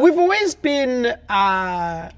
[0.00, 2.10] We've always been uh,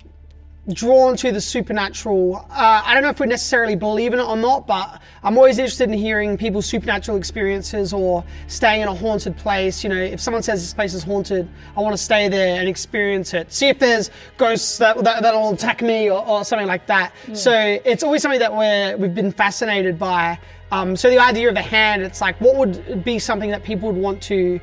[0.72, 2.36] drawn to the supernatural.
[2.48, 5.58] Uh, I don't know if we necessarily believe in it or not, but I'm always
[5.58, 9.82] interested in hearing people's supernatural experiences or staying in a haunted place.
[9.82, 12.68] You know, if someone says this place is haunted, I want to stay there and
[12.68, 13.52] experience it.
[13.52, 17.14] See if there's ghosts that, that, that'll attack me or, or something like that.
[17.32, 20.38] So it's always something that we're, we've been fascinated by.
[20.70, 23.90] Um, so the idea of a hand, it's like, what would be something that people
[23.90, 24.60] would want to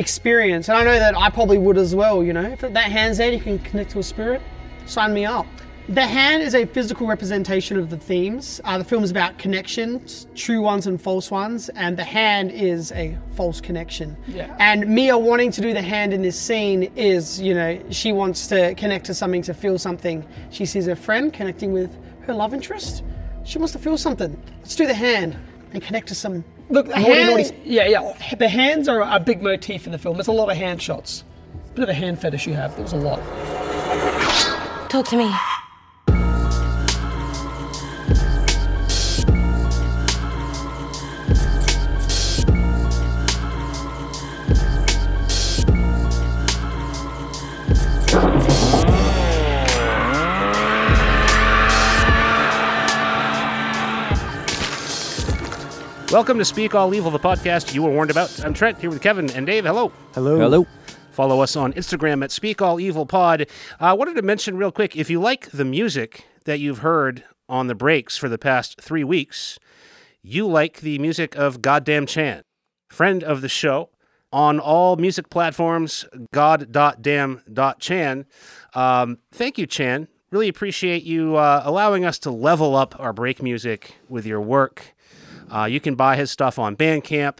[0.00, 0.68] experience?
[0.68, 2.42] And I know that I probably would as well, you know.
[2.42, 4.42] If that hand's there, you can connect to a spirit
[4.90, 5.46] sign me up.
[5.88, 8.60] The hand is a physical representation of the themes.
[8.64, 12.92] Uh, the film is about connections, true ones and false ones, and the hand is
[12.92, 14.16] a false connection.
[14.28, 14.54] Yeah.
[14.60, 18.46] And Mia wanting to do the hand in this scene is, you know, she wants
[18.48, 20.24] to connect to something, to feel something.
[20.50, 21.90] She sees her friend connecting with
[22.22, 23.02] her love interest.
[23.44, 24.40] She wants to feel something.
[24.60, 25.36] Let's do the hand
[25.72, 26.44] and connect to some.
[26.70, 28.34] Look, the naughty, hand, naughty- yeah, yeah.
[28.38, 30.16] The hands are a big motif in the film.
[30.16, 31.24] There's a lot of hand shots.
[31.74, 32.76] Bit of a hand fetish you have.
[32.76, 33.18] There's a lot.
[34.88, 35.30] Talk to me.
[56.10, 58.44] Welcome to Speak All Evil, the podcast you were warned about.
[58.44, 59.64] I'm Trent here with Kevin and Dave.
[59.64, 59.92] Hello.
[60.12, 60.40] Hello.
[60.40, 60.66] Hello.
[61.12, 63.46] Follow us on Instagram at Speak All Evil Pod.
[63.78, 67.68] I wanted to mention real quick if you like the music that you've heard on
[67.68, 69.60] the breaks for the past three weeks,
[70.20, 72.42] you like the music of Goddamn Chan,
[72.88, 73.90] friend of the show
[74.32, 78.26] on all music platforms, god.damn.chan.
[78.74, 80.08] Um, thank you, Chan.
[80.32, 84.92] Really appreciate you uh, allowing us to level up our break music with your work.
[85.50, 87.38] Uh, you can buy his stuff on Bandcamp.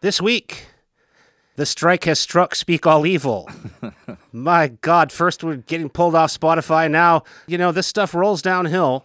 [0.00, 0.66] This week,
[1.56, 3.48] the strike has struck Speak All Evil.
[4.32, 6.90] My God, first we're getting pulled off Spotify.
[6.90, 9.04] Now, you know, this stuff rolls downhill.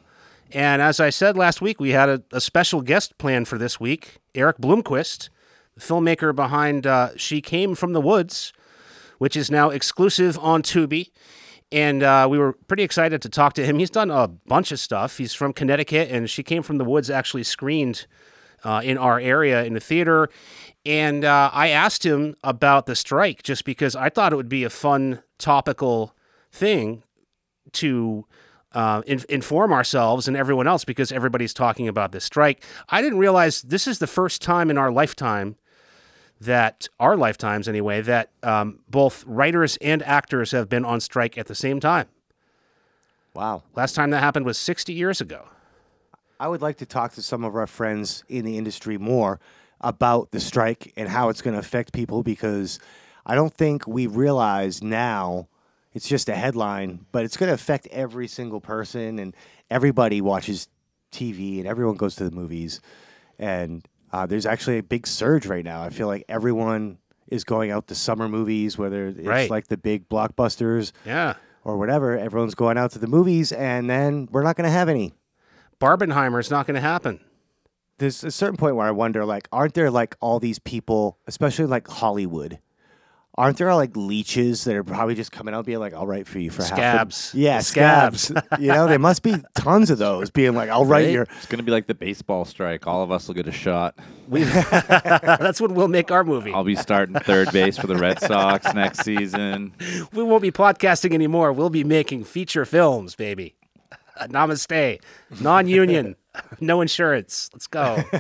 [0.51, 3.79] And as I said last week, we had a, a special guest planned for this
[3.79, 5.29] week Erik Bloomquist,
[5.75, 8.53] the filmmaker behind uh, She Came from the Woods,
[9.17, 11.11] which is now exclusive on Tubi.
[11.71, 13.77] And uh, we were pretty excited to talk to him.
[13.77, 15.17] He's done a bunch of stuff.
[15.17, 18.07] He's from Connecticut, and She Came from the Woods actually screened
[18.63, 20.29] uh, in our area in the theater.
[20.85, 24.63] And uh, I asked him about the strike just because I thought it would be
[24.63, 26.15] a fun topical
[26.51, 27.03] thing
[27.73, 28.25] to
[28.71, 32.63] uh, in- inform ourselves and everyone else because everybody's talking about this strike.
[32.89, 35.55] I didn't realize this is the first time in our lifetime
[36.41, 41.47] that our lifetimes anyway that um, both writers and actors have been on strike at
[41.47, 42.07] the same time.
[43.33, 43.63] Wow.
[43.75, 45.47] Last time that happened was 60 years ago.
[46.39, 49.39] I would like to talk to some of our friends in the industry more
[49.81, 52.79] about the strike and how it's going to affect people because
[53.25, 55.47] I don't think we realize now
[55.93, 59.35] it's just a headline, but it's going to affect every single person and
[59.69, 60.67] everybody watches
[61.11, 62.79] TV and everyone goes to the movies.
[63.37, 65.81] And uh, there's actually a big surge right now.
[65.83, 66.97] I feel like everyone
[67.27, 69.49] is going out to summer movies, whether it's Right.
[69.49, 71.35] like the big blockbusters Yeah.
[71.63, 72.17] or whatever.
[72.17, 75.13] Everyone's going out to the movies, and then we're not going to have any.
[75.79, 77.19] Barbenheimer's not going to happen.
[77.99, 81.65] there's a certain point where I wonder, like, aren't there like all these people, especially
[81.65, 82.59] like Hollywood?
[83.39, 86.39] Aren't there like leeches that are probably just coming out being like, "I'll write for
[86.39, 87.31] you for half Scabs.
[87.31, 88.47] the yeah The scabs." scabs.
[88.59, 91.13] you know, there must be tons of those being like, "I'll write Right?
[91.13, 92.85] your." It's going to be like the baseball strike.
[92.85, 93.95] All of us will get a shot.
[94.29, 96.51] That's when we'll make our movie.
[96.53, 99.73] I'll be starting third base for the Red Sox next season.
[100.13, 101.53] We won't be podcasting anymore.
[101.53, 103.55] We'll be making feature films, baby.
[104.27, 105.01] Namaste.
[105.41, 106.15] Non union.
[106.59, 107.49] no insurance.
[107.53, 108.03] Let's go.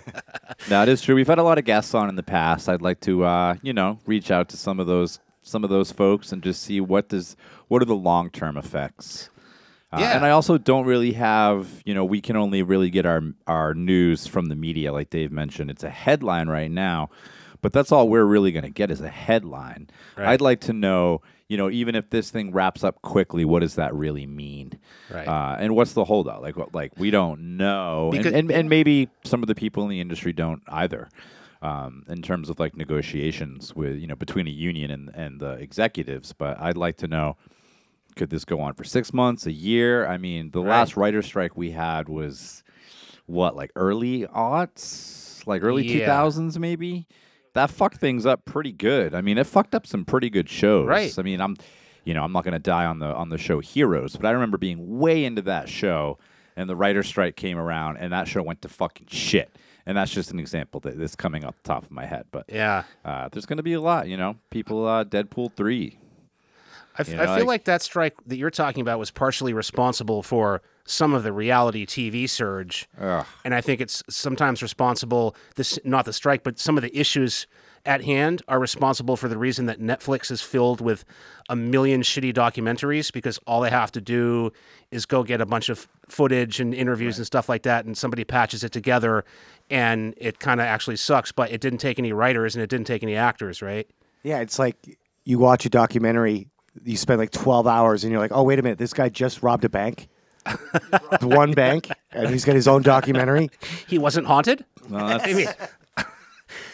[0.67, 1.15] That is true.
[1.15, 2.67] We've had a lot of guests on in the past.
[2.67, 5.91] I'd like to, uh, you know, reach out to some of those some of those
[5.91, 7.35] folks and just see what does
[7.69, 9.29] what are the long term effects.
[9.91, 10.15] Uh, Yeah.
[10.15, 13.73] And I also don't really have, you know, we can only really get our our
[13.73, 15.69] news from the media, like Dave mentioned.
[15.71, 17.09] It's a headline right now,
[17.61, 19.89] but that's all we're really going to get is a headline.
[20.17, 20.27] Right.
[20.29, 23.75] I'd like to know, you know, even if this thing wraps up quickly, what does
[23.75, 24.79] that really mean?
[25.11, 25.27] Right.
[25.27, 26.41] Uh, and what's the holdout?
[26.41, 29.83] Like, what, like we don't know, and, Because- and and maybe some of the people
[29.83, 31.09] in the industry don't either.
[31.61, 35.53] Um, in terms of like negotiations with you know between a union and and the
[35.53, 37.35] executives, but I'd like to know
[38.15, 40.05] could this go on for six months, a year?
[40.07, 42.63] I mean, the last writer strike we had was
[43.25, 46.05] what, like early aughts, like early two Yeah.
[46.07, 47.07] thousands, maybe.
[47.53, 49.13] That fucked things up pretty good.
[49.13, 50.87] I mean, it fucked up some pretty good shows.
[50.87, 51.13] Right.
[51.17, 51.55] I mean, I'm,
[52.03, 54.57] you know, I'm not gonna die on the on the show Heroes, but I remember
[54.57, 56.17] being way into that show,
[56.55, 59.49] and the writer strike came around, and that show went to fucking shit.
[59.85, 62.25] And that's just an example that's coming off the top of my head.
[62.31, 62.83] But yeah.
[63.03, 64.35] uh, there's going to be a lot, you know.
[64.51, 65.97] People, uh, Deadpool three,
[66.99, 69.53] I, f- You I know, feel like that strike that you're talking about was partially
[69.53, 73.25] responsible for some of the reality TV surge, Ugh.
[73.45, 75.35] and I think it's sometimes responsible.
[75.55, 77.47] This not the strike, but some of the issues
[77.85, 81.05] at hand are responsible for the reason that Netflix is filled with
[81.47, 84.51] a million shitty documentaries because all they have to do
[84.91, 88.25] is go get a bunch of footage and interviews and stuff like that, and somebody
[88.25, 89.23] patches it together,
[89.69, 91.31] and it kind of actually sucks.
[91.31, 93.87] But it didn't take any writers and it didn't take any actors, right?
[94.23, 94.75] Yeah, it's like
[95.23, 96.47] you watch a documentary,
[96.83, 99.43] you spend like 12 hours, and you're like, oh, wait a minute, this guy just
[99.43, 100.07] robbed a bank?
[100.45, 103.49] The One bank, and he's got his own documentary.
[103.87, 104.65] He wasn't haunted.
[104.87, 105.47] No, that's, I mean,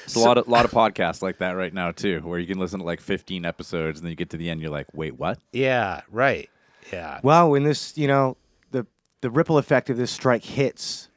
[0.06, 2.60] There's a lot of lot of podcasts like that right now too, where you can
[2.60, 5.18] listen to like 15 episodes and then you get to the end, you're like, wait,
[5.20, 5.40] what?
[5.52, 6.50] Yeah, right.
[6.94, 7.20] Yeah.
[7.24, 8.38] Well, when this, you know,
[8.72, 8.86] the
[9.22, 11.10] the ripple effect of this strike hits,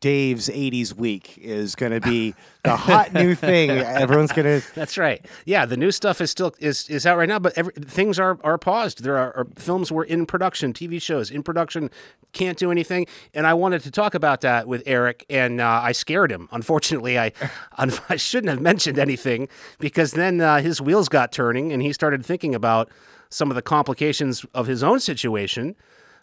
[0.00, 2.34] Dave's 80s week is going to be
[2.64, 3.70] the hot new thing.
[3.70, 4.74] Everyone's going to.
[4.74, 5.24] That's right.
[5.44, 8.38] Yeah, the new stuff is still is, is out right now, but every, things are,
[8.42, 9.02] are paused.
[9.02, 11.90] There are, are films were in production, TV shows in production,
[12.32, 13.06] can't do anything.
[13.34, 16.48] And I wanted to talk about that with Erik, and uh, I scared him.
[16.52, 17.32] Unfortunately, I
[17.76, 19.48] I shouldn't have mentioned anything
[19.78, 22.90] because then uh, his wheels got turning, and he started thinking about
[23.28, 25.74] some of the complications of his own situation.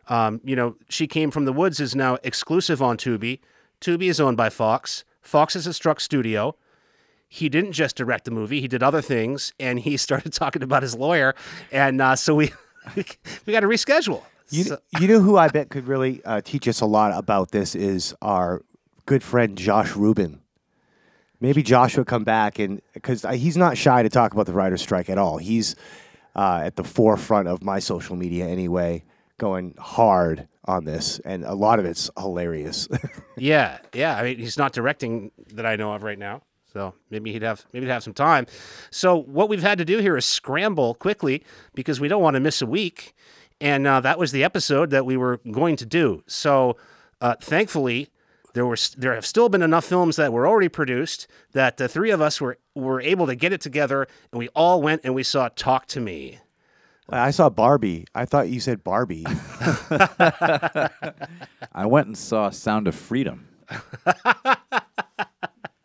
[0.07, 3.39] Um, you know, She Came from the Woods is now exclusive on Tubi.
[3.81, 5.03] Tubi is owned by Fox.
[5.21, 6.55] Fox is a struck studio.
[7.27, 10.83] He didn't just direct the movie; he did other things, and he started talking about
[10.83, 11.35] his lawyer,
[11.71, 12.51] and uh, so we
[12.95, 13.03] we
[13.53, 14.23] got to reschedule.
[14.49, 17.51] You, So- you know who I bet could really uh, teach us a lot about
[17.51, 18.61] this is our
[19.05, 20.41] good friend Josh Rubin.
[21.39, 24.81] Maybe Josh will come back and because he's not shy to talk about the writer's
[24.81, 25.37] strike at all.
[25.37, 25.75] He's
[26.35, 29.03] uh, at the forefront of my social media anyway,
[29.39, 32.87] going hard on this, and a lot of it's hilarious.
[33.37, 34.15] yeah, yeah.
[34.15, 36.41] I mean, he's not directing that I know of right now,
[36.71, 38.45] so maybe he'd have maybe he'd have some time.
[38.91, 41.43] So what we've had to do here is scramble quickly
[41.73, 43.13] because we don't want to miss a week,
[43.59, 46.23] and uh, that was the episode that we were going to do.
[46.27, 46.77] So
[47.19, 48.09] uh, thankfully.
[48.53, 52.11] There were there have still been enough films that were already produced that the three
[52.11, 55.23] of us were were able to get it together, and we all went and we
[55.23, 56.41] saw Talk to Me.
[57.09, 58.05] I saw Barbie.
[58.15, 59.25] I thought you said Barbie.
[61.73, 63.47] I went and saw Sound of Freedom.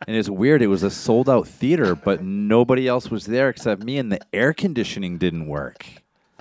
[0.07, 0.61] and it's weird.
[0.61, 4.19] It was a sold out theater, but nobody else was there except me, and the
[4.33, 5.85] air conditioning didn't work.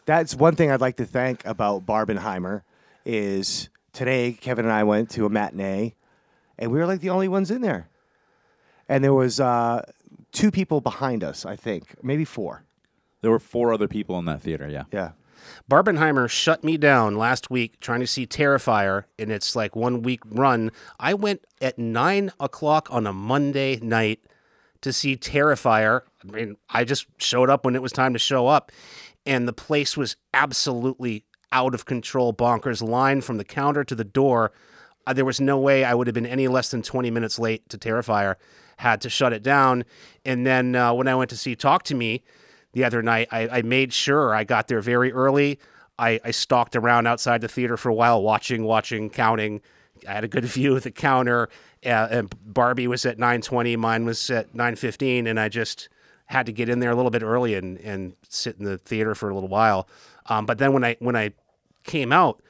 [0.04, 2.62] That's one thing I'd like to thank about Barbenheimer
[3.04, 5.94] is today Kevin and I went to a matinee,
[6.58, 7.88] and we were like the only ones in there,
[8.88, 9.82] and there was uh,
[10.30, 12.62] two people behind us, I think, maybe four.
[13.26, 14.84] There were four other people in that theater, yeah.
[14.92, 15.10] Yeah.
[15.68, 20.20] Barbenheimer shut me down last week trying to see Terrifier in its like one week
[20.26, 20.70] run.
[21.00, 24.20] I went at nine o'clock on a Monday night
[24.82, 26.02] to see Terrifier.
[26.22, 28.70] I mean, I just showed up when it was time to show up,
[29.26, 32.80] and the place was absolutely out of control, bonkers.
[32.80, 34.52] Line from the counter to the door.
[35.04, 37.68] Uh, there was no way I would have been any less than 20 minutes late
[37.70, 38.36] to Terrifier.
[38.76, 39.84] Had to shut it down.
[40.24, 42.22] And then uh, when I went to see Talk to Me,
[42.76, 43.26] the other night.
[43.32, 45.58] I, I made sure I got there very early.
[45.98, 49.62] I, I stalked around outside the theater for a while, watching, watching, counting.
[50.06, 51.48] I had a good view of the counter.
[51.84, 55.88] Uh, and Barbie was at 9:20, mine was at 9:15, and I just
[56.26, 59.14] had to get in there a little bit early and, and sit in the theater
[59.14, 59.88] for a little while.
[60.26, 61.32] Um, but then when I when I
[61.82, 62.42] came out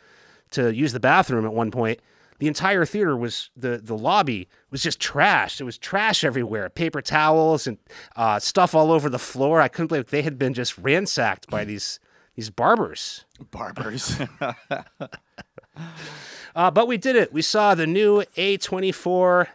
[0.52, 2.00] to use the bathroom at one point,
[2.38, 5.60] the entire theater was the the lobby was just trashed.
[5.60, 7.78] It was trash everywhere, paper towels and
[8.16, 9.60] uh, stuff all over the floor.
[9.60, 12.00] I couldn't believe they had been just ransacked by these
[12.34, 13.24] these barbers.
[13.50, 14.20] Barbers.
[16.56, 17.34] Uh, but we did it.
[17.34, 19.48] We saw the new A24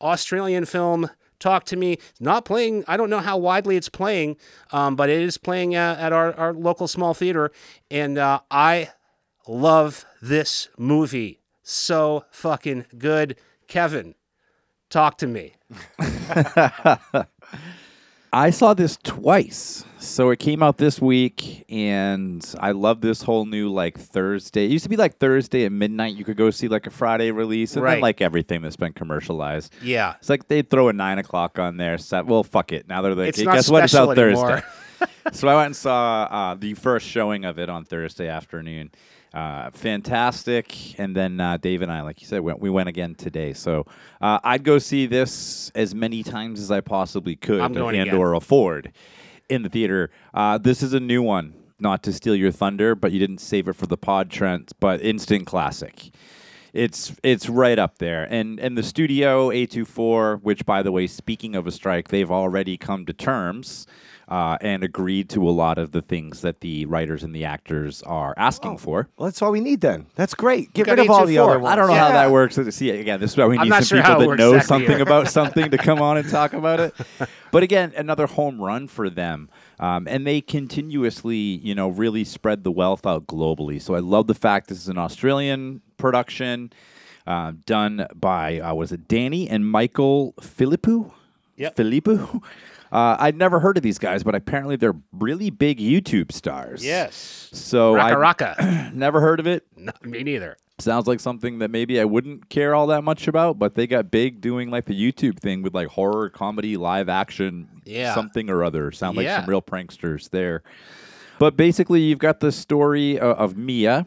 [0.00, 1.10] Australian film.
[1.38, 1.92] Talk to me.
[1.92, 2.84] It's not playing.
[2.88, 4.38] I don't know how widely it's playing,
[4.72, 7.52] um, but it is playing at, at our, our local small theater,
[7.90, 8.90] and uh, I
[9.46, 11.38] love this movie.
[11.70, 14.14] So fucking good, Kevin.
[14.88, 15.52] Talk to me.
[18.32, 19.84] I saw this twice.
[19.98, 24.64] So it came out this week, and I love this whole new like Thursday.
[24.64, 26.14] It used to be like Thursday at midnight.
[26.14, 27.96] You could go see like a Friday release, and Right.
[27.96, 29.74] then like everything that's been commercialized.
[29.82, 30.14] Yeah.
[30.20, 31.98] It's like they'd throw a nine o'clock on there.
[31.98, 32.88] Set, well, fuck it.
[32.88, 33.84] Now they're like, It's hey, not guess what?
[33.84, 34.62] It's special out anymore.
[34.98, 35.12] Thursday.
[35.32, 38.90] so I went and saw uh, the first showing of it on Thursday afternoon.
[39.34, 40.98] Uh, fantastic.
[40.98, 43.52] And then uh, Dave and I, like you said, went, we went again today.
[43.52, 43.86] So
[44.20, 48.08] uh, I'd go see this as many times as I possibly could I'm going and
[48.08, 48.20] again.
[48.20, 48.92] or afford
[49.48, 50.10] in the theater.
[50.32, 51.54] Uh, this is a new one.
[51.80, 54.72] Not to steal your thunder, but you didn't save it for the pod, Trent.
[54.80, 56.10] But instant classic.
[56.72, 58.24] it's it's right up there.
[58.24, 62.76] And and the studio A24, which by the way, speaking of a strike, they've already
[62.76, 63.86] come to terms.
[64.28, 68.02] Uh, and agreed to a lot of the things that the writers and the actors
[68.02, 69.08] are asking for.
[69.16, 70.04] Well, that's all we need then.
[70.16, 70.70] That's great.
[70.74, 71.48] Get rid of all the A24.
[71.48, 71.72] other ones.
[71.72, 72.56] I don't know how that works.
[72.56, 75.28] See, again, this is why we need some sure people that know exactly something about
[75.30, 76.94] something to come on and talk about it.
[77.50, 79.48] But again, another home run for them.
[79.80, 83.80] Um, and they continuously, you know, really spread the wealth out globally.
[83.80, 86.72] So I love the fact this is an Australian production
[87.26, 91.12] uh, done by, uh, was it Danny and Michael Philippou?
[91.56, 91.76] Yep.
[91.76, 92.42] Philippou?
[92.90, 96.84] Uh, I'd never heard of these guys, but apparently they're really big YouTube stars.
[96.84, 97.50] Yes.
[97.52, 98.92] So Racka I Racka.
[98.94, 100.56] never heard of it No, me neither.
[100.78, 104.10] sounds like something that maybe I wouldn't care all that much about, but they got
[104.10, 108.14] big doing like the YouTube thing with like horror, comedy, live action, Yeah.
[108.14, 108.90] something or other.
[108.92, 109.40] Sound like Yeah.
[109.40, 110.62] some real pranksters there.
[111.38, 114.06] But basically, you've got the story uh, of Mia.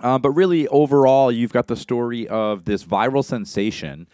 [0.00, 4.06] Uh, but really, overall, you've got the story of this viral sensation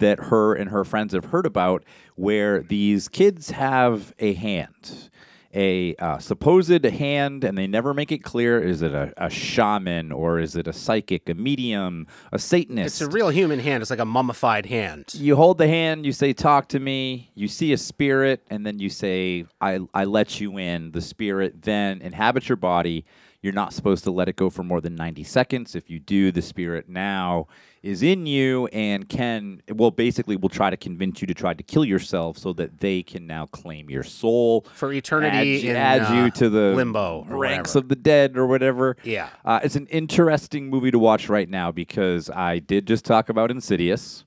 [0.00, 1.84] that her and her friends have heard about,
[2.16, 5.10] where these kids have a hand,
[5.54, 10.12] a uh, supposed hand, and they never make it clear is it a, a shaman
[10.12, 13.00] or is it a psychic, a medium, a Satanist?
[13.00, 13.80] It's a real human hand.
[13.80, 15.14] It's like a mummified hand.
[15.14, 17.30] you hold the hand, you say, Talk to me.
[17.34, 20.92] You see a spirit, and then you say, I, I let you in.
[20.92, 23.04] The spirit then inhabits your body.
[23.42, 25.74] You're not supposed to let it go for more than 90 seconds.
[25.74, 27.46] If you do, the spirit now
[27.82, 31.62] is in you and can, well, basically, will try to convince you to try to
[31.62, 34.66] kill yourself so that they can now claim your soul.
[34.74, 37.78] For eternity add, you- in, add uh, you to the limbo ranks whatever.
[37.84, 38.98] of the dead or whatever.
[39.04, 39.30] Yeah.
[39.42, 43.50] Uh, it's an interesting movie to watch right now because I did just talk about
[43.50, 44.26] Insidious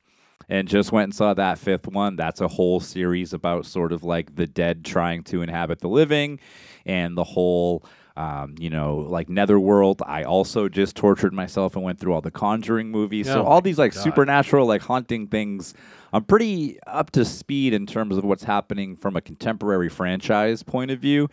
[0.50, 2.16] and just went and saw that fifth one.
[2.16, 6.40] That's a whole series about sort of like the dead trying to inhabit the living
[6.88, 7.86] and the whole.
[8.16, 10.04] Um, you know, like Netherworld.
[10.06, 13.26] I also just tortured myself and went through all the Conjuring movies.
[13.26, 14.04] so Oh all these like God.
[14.04, 15.74] supernatural, like haunting things.
[16.12, 20.92] I'm pretty up to speed in terms of what's happening from a contemporary franchise point
[20.92, 21.28] of view.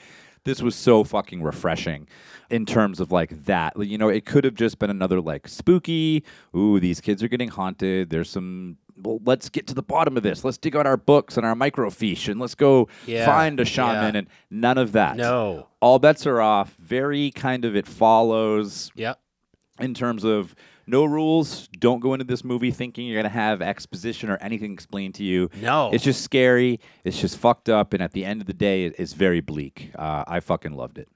[0.44, 2.08] This was so fucking refreshing
[2.48, 3.74] in terms of like that.
[3.78, 6.24] You know, it could have just been another like spooky.
[6.56, 8.08] Ooh, these kids are getting haunted.
[8.08, 8.78] There's some.
[9.02, 10.44] Well, let's get to the bottom of this.
[10.44, 14.14] Let's dig out our books and our microfiche and let's go Yeah, find a shaman
[14.14, 14.18] yeah.
[14.20, 15.16] and none of that.
[15.16, 15.68] No.
[15.80, 16.74] All bets are off.
[16.78, 19.18] Very kind of it follows Yep.
[19.80, 20.54] in terms of
[20.86, 21.68] no rules.
[21.78, 25.48] Don't go into this movie thinking you're gonna have exposition or anything explained to you.
[25.60, 25.90] No.
[25.92, 26.80] it's just scary.
[27.04, 29.92] It's just fucked up, and at the end of the day, it's very bleak.
[29.96, 31.08] Uh, I fucking loved it.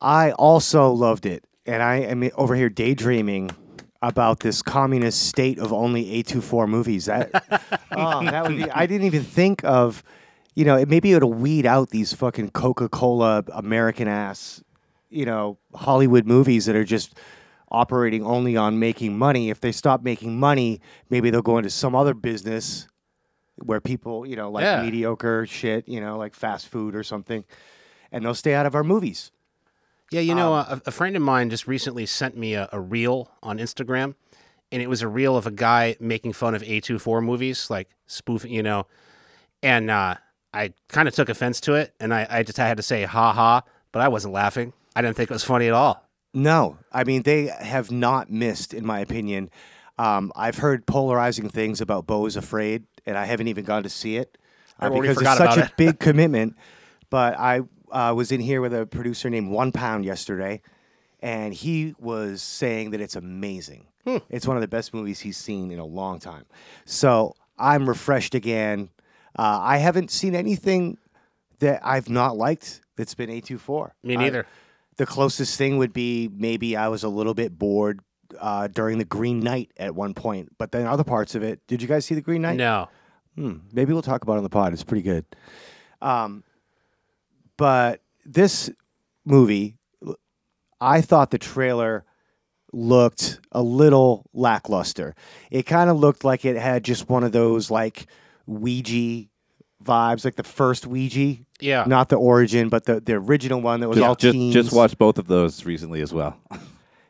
[0.00, 3.50] I also loved it, and I am over here daydreaming
[4.02, 7.06] about this communist state of only A24 movies.
[7.06, 7.30] That,
[7.92, 8.70] oh, that would be.
[8.70, 10.02] I didn't even think of,
[10.54, 14.62] you know, it, maybe it'll weed out these fucking Coca Cola American ass,
[15.08, 17.16] you know, Hollywood movies that are just
[17.70, 19.48] operating only on making money.
[19.50, 22.88] If they stop making money, maybe they'll go into some other business
[23.56, 24.82] where people, you know, like Yeah.
[24.82, 27.44] mediocre shit, you know, like fast food or something,
[28.10, 29.30] and they'll stay out of our movies.
[30.12, 32.78] Yeah, you know, Um, a, a friend of mine just recently sent me a, a
[32.78, 34.14] reel on Instagram,
[34.70, 38.52] and it was a reel of a guy making fun of A24 movies, like spoofing,
[38.52, 38.86] you know.
[39.62, 40.16] And uh,
[40.52, 43.32] I kind of took offense to it, and I, I just had to say ha
[43.32, 44.74] ha, but I wasn't laughing.
[44.94, 46.06] I didn't think it was funny at all.
[46.34, 49.50] No, I mean they have not missed, in my opinion.
[49.98, 54.16] Um, I've heard polarizing things about Beau's Afraid, and I haven't even gone to see
[54.16, 54.36] it
[54.80, 56.56] uh, because it's such a big commitment.
[57.10, 57.60] But I
[57.92, 60.60] uh, was in here with a producer named One Pound yesterday,
[61.20, 63.86] and he was saying that it's amazing.
[64.06, 64.16] Hmm.
[64.30, 66.44] It's one of the best movies he's seen in a long time.
[66.84, 68.88] So I'm refreshed again.
[69.38, 70.98] Uh, I haven't seen anything
[71.60, 73.90] that I've not liked that's been A24.
[74.02, 74.46] Me I- neither.
[74.96, 78.00] the closest thing would be maybe I was a little bit bored
[78.40, 81.60] uh, during the Green Knight at one point, but then other parts of it.
[81.68, 82.56] Did you guys see the Green Knight?
[82.56, 82.88] no.
[83.36, 84.72] Hmm, maybe we'll talk about it on the pod.
[84.74, 85.24] It's pretty good.
[86.02, 86.44] Um,
[87.56, 88.70] but this
[89.24, 89.76] movie,
[90.80, 92.04] I thought the trailer
[92.72, 95.14] looked a little lackluster.
[95.50, 98.06] It kind of looked like it had just one of those like
[98.46, 99.28] Ouija
[99.84, 101.36] vibes, like the first Ouija.
[101.60, 101.84] Yeah.
[101.86, 104.54] Not the origin, but the, the original one that was all Just, teens.
[104.54, 106.36] just watched both of those recently as well.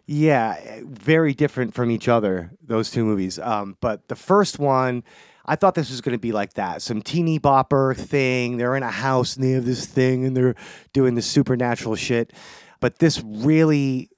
[0.07, 3.39] Yeah, very different from each other, those two movies.
[3.39, 5.05] Um, but the first one,
[5.45, 8.57] I thought this was going to be like that some teeny bopper thing.
[8.59, 10.55] They're in a house and they have this thing and they're
[10.93, 12.33] doing this supernatural shit.
[12.81, 14.11] But this really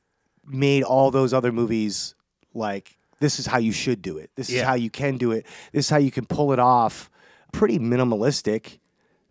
[0.47, 2.15] made all those other movies
[2.53, 4.31] like this is how you should do it.
[4.37, 4.65] This is Yeah.
[4.67, 5.47] how you can do it.
[5.73, 7.09] This is how you can pull it off.
[7.53, 8.79] Pretty minimalistic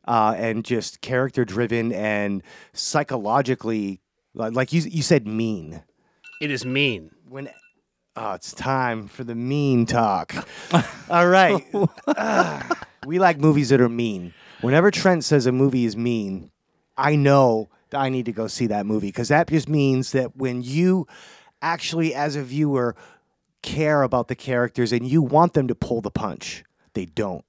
[0.07, 2.41] uh, and just character driven and
[2.73, 4.01] psychologically,
[4.33, 5.83] like like you, you said, mean
[6.41, 7.11] It is mean.
[7.27, 7.49] when
[8.15, 10.33] Oh, it's time for the mean talk.
[11.09, 11.65] All right.
[12.15, 14.33] Ah, we like movies that are mean.
[14.61, 16.51] Whenever Trent says a movie is mean,
[16.95, 20.37] I know that I need to go see that movie because that just means that
[20.37, 21.07] when you
[21.61, 22.95] actually, as a viewer,
[23.63, 27.43] care about the characters and you want them to pull the punch, they don't.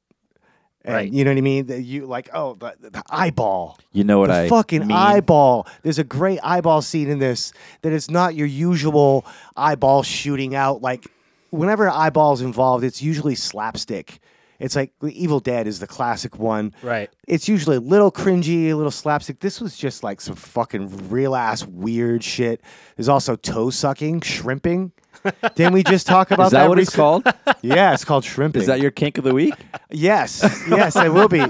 [0.84, 1.10] And Right.
[1.10, 1.84] You know what I mean?
[1.84, 3.78] You like, oh, the, the eyeball.
[3.92, 4.92] You know what the I fucking mean?
[4.96, 5.66] eyeball.
[5.82, 9.24] There's a great eyeball scene in this that is not your usual
[9.56, 10.82] eyeball shooting out.
[10.82, 11.06] Like
[11.50, 14.20] whenever eyeball's involved, it's usually slapstick.
[14.60, 16.74] It's like the Evil Dead is the classic one.
[16.82, 17.10] Right.
[17.26, 19.40] It's usually a little cringy, a little slapstick.
[19.40, 22.60] This was just like some fucking real ass weird shit.
[22.96, 24.92] There's also toe sucking, shrimping.
[25.54, 27.56] Didn't we just talk about Is that what it's recent- called?
[27.62, 28.60] Yeah, it's called shrimping.
[28.60, 29.54] Is that your kink of the week?
[29.90, 31.42] Yes, yes, it will be.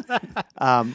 [0.58, 0.94] Um,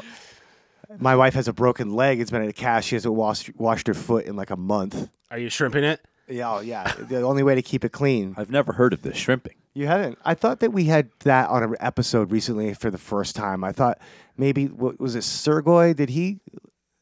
[0.97, 2.19] my wife has a broken leg.
[2.21, 2.88] It's been in a cast.
[2.88, 5.09] She hasn't washed washed her foot in like a month.
[5.29, 5.99] Are you shrimping it?
[6.29, 6.93] Yeah, oh, yeah.
[6.97, 8.33] The only way to keep it clean.
[8.38, 9.55] I've never heard of this shrimping.
[9.73, 10.17] You haven't.
[10.23, 13.63] I thought that we had that on an episode recently for the first time.
[13.63, 13.99] I thought
[14.38, 15.95] maybe what was it Sergoy?
[15.95, 16.39] Did he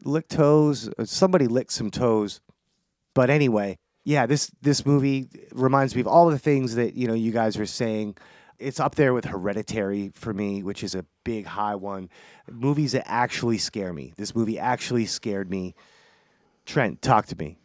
[0.04, 0.90] lick toes?
[1.06, 2.42] Somebody licked some toes.
[3.14, 3.78] But anyway,
[4.08, 7.58] yeah, this this movie reminds me of all the things that you know you guys
[7.58, 8.16] were saying.
[8.58, 12.10] It's up there with Hereditary for me, which is a big high one.
[12.50, 14.14] Movies that actually scare me.
[14.16, 15.76] This movie actually scared me.
[16.66, 17.58] Trent, talk to me.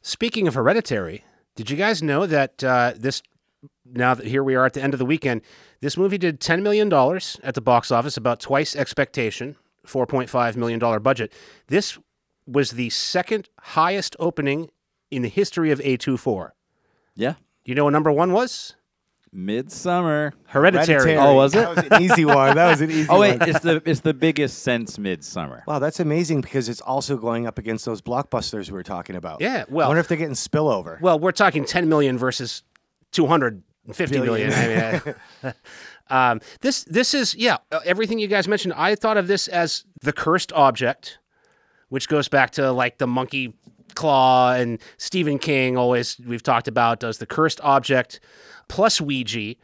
[0.00, 1.22] Speaking of Hereditary,
[1.54, 3.22] did you guys know that uh, this?
[3.84, 5.42] Now that here we are at the end of the weekend,
[5.82, 10.30] this movie did ten million dollars at the box office, about twice expectation, four point
[10.30, 11.30] five million dollar budget.
[11.66, 11.98] This
[12.46, 14.70] was the second highest opening
[15.10, 16.50] in the history of A24.
[17.16, 17.32] Yeah.
[17.32, 18.74] Do you know what number one was?
[19.34, 20.32] Midsommar.
[20.46, 21.16] Hereditary.
[21.16, 21.58] Oh, was it?
[21.58, 22.54] That was an easy one.
[22.56, 23.38] That was an easy Oh one.
[23.38, 25.66] wait, it's the it's the biggest since Midsommar.
[25.66, 29.40] Wow, that's amazing because it's also going up against those blockbusters we were talking about.
[29.42, 31.00] Yeah, well, I well- wonder if they're getting spillover.
[31.00, 32.62] Well, we're talking 10 million versus
[33.12, 34.52] 250 million.
[34.52, 35.52] I mean, uh,
[36.14, 38.72] um, this this is yeah, uh, everything you guys mentioned.
[38.78, 41.18] I thought of this as the cursed object,
[41.90, 43.54] which goes back to like the monkey
[43.98, 48.20] claw and Stephen King always we've talked about does the cursed object
[48.68, 49.56] plus Ouija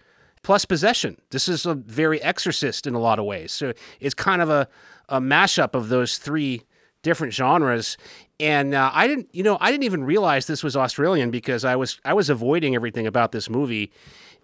[0.43, 1.17] plus possession.
[1.31, 3.53] This is a very exorcist in a lot of ways.
[3.53, 4.69] So it's kind of a,
[5.09, 6.63] a mashup of those three
[7.03, 7.97] different genres.
[8.41, 11.77] And uh, I didn't, you know, I didn't even realize this was Australian because I
[11.77, 13.93] was I was avoiding everything about this movie.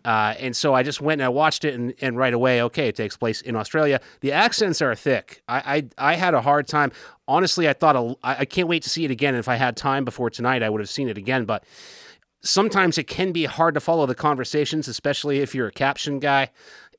[0.04, 2.88] Uh, and so I just went and I watched it, and, and right away, okay,
[2.88, 4.00] it takes place in Australia.
[4.20, 5.42] The accents are thick.
[5.48, 6.92] I I, I had a hard time.
[7.28, 9.34] Honestly, I thought I can't wait to see it again.
[9.34, 11.44] If I had time before tonight, I would have seen it again.
[11.44, 11.64] But
[12.42, 16.50] sometimes it can be hard to follow the conversations, especially if you're a caption guy.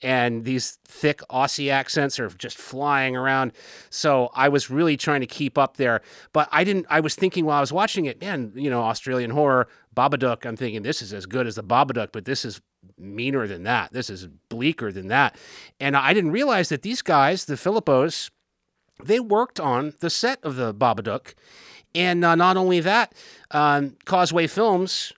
[0.03, 3.51] And these thick Aussie accents are just flying around.
[3.91, 6.01] So I was really trying to keep up there.
[6.33, 9.29] But I didn't, I was thinking while I was watching it, man, you know, Australian
[9.29, 12.61] horror, Babadook, I'm thinking this is as good as the Babadook, but this is
[13.01, 13.91] meaner than that.
[13.91, 15.35] This is bleaker than that.
[15.79, 18.29] And I didn't realize that these guys, the Philippous,
[19.03, 21.33] they worked on the set of the Babadook.
[21.93, 23.13] And uh, not only that,
[23.51, 25.11] um, Causeway Films,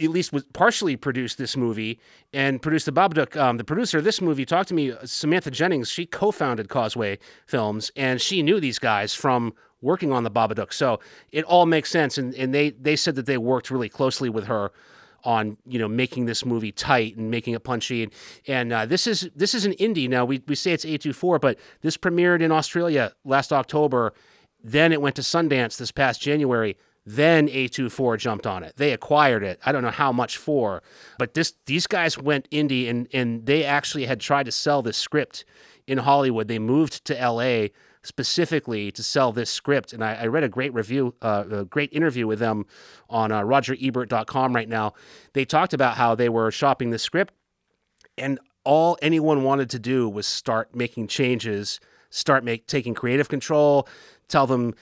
[0.00, 2.00] at least was partially produced this movie
[2.32, 3.36] and produced the Babadook.
[3.36, 5.88] Um, the producer of this movie talked to me, Samantha Jennings.
[5.88, 10.72] She co-founded Causeway Films, and she knew these guys from working on the Babadook.
[10.72, 10.98] So
[11.30, 12.18] it all makes sense.
[12.18, 14.72] And, and they they said that they worked really closely with her
[15.24, 18.02] on you know making this movie tight and making it punchy.
[18.02, 18.12] And,
[18.46, 20.08] and uh, this is this is an indie.
[20.08, 24.12] Now we, we say it's A24 but this premiered in Australia last October.
[24.62, 26.76] Then it went to Sundance this past January.
[27.06, 28.76] Then A24 jumped on it.
[28.76, 29.60] They acquired it.
[29.66, 30.82] I don't know how much for
[31.18, 34.96] but this these guys went indie and and they actually had tried to sell this
[34.96, 35.44] script
[35.86, 36.48] in Hollywood.
[36.48, 37.68] They moved to LA
[38.04, 39.92] specifically to sell this script.
[39.92, 42.66] And I, I read a great review, uh, a great interview with them
[43.10, 44.92] on uh, RogerEbert.com right now.
[45.32, 47.34] They talked about how they were shopping the script,
[48.16, 53.88] and all anyone wanted to do was start making changes, start make taking creative control,
[54.28, 54.74] tell them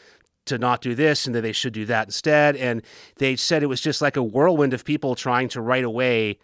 [0.44, 2.56] to not do this and that they should do that instead.
[2.56, 2.82] And
[3.16, 6.38] they said it was just like a whirlwind of people trying to right away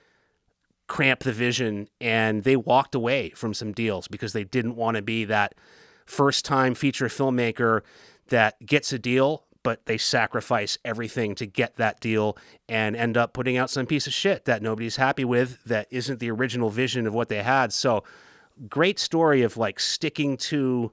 [0.87, 5.03] cramp the vision and they walked away from some deals because they didn't want to
[5.03, 5.55] be that
[6.09, 7.83] first time feature filmmaker
[8.29, 12.39] that gets a deal but they sacrifice everything to get that deal
[12.71, 16.21] and end up putting out some piece of shit that nobody's happy with that isn't
[16.21, 17.71] the original vision of what they had.
[17.73, 18.03] So
[18.69, 20.93] great story of like sticking to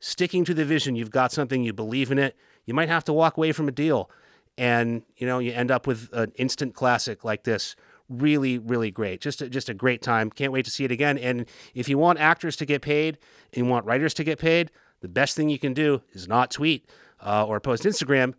[0.00, 0.96] sticking to the vision.
[0.96, 2.34] You've got something you believe in it.
[2.64, 4.10] You might have to walk away from a deal.
[4.56, 7.76] And you know you end up with an instant classic like this
[8.08, 9.20] really really great.
[9.20, 10.30] Just a, just a great time.
[10.30, 11.18] Can't wait to see it again.
[11.18, 13.18] And if you want actors to get paid
[13.52, 14.70] and you want writers to get paid
[15.04, 16.88] the best thing you can do is not tweet
[17.20, 18.32] uh, or post instagram.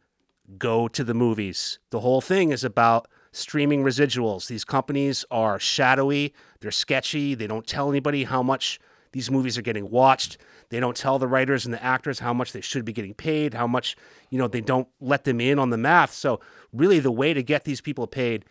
[0.57, 1.77] Go to the movies.
[1.91, 4.47] The whole thing is about streaming residuals.
[4.47, 8.79] These companies are shadowy, they're sketchy, they don't tell anybody how much
[9.11, 10.39] these movies are getting watched.
[10.69, 13.53] They don't tell the writers and the actors how much they should be getting paid,
[13.53, 13.95] how much,
[14.31, 16.13] you know, they don't let them in on the math.
[16.13, 16.39] So,
[16.73, 18.43] really, the way to get these people paid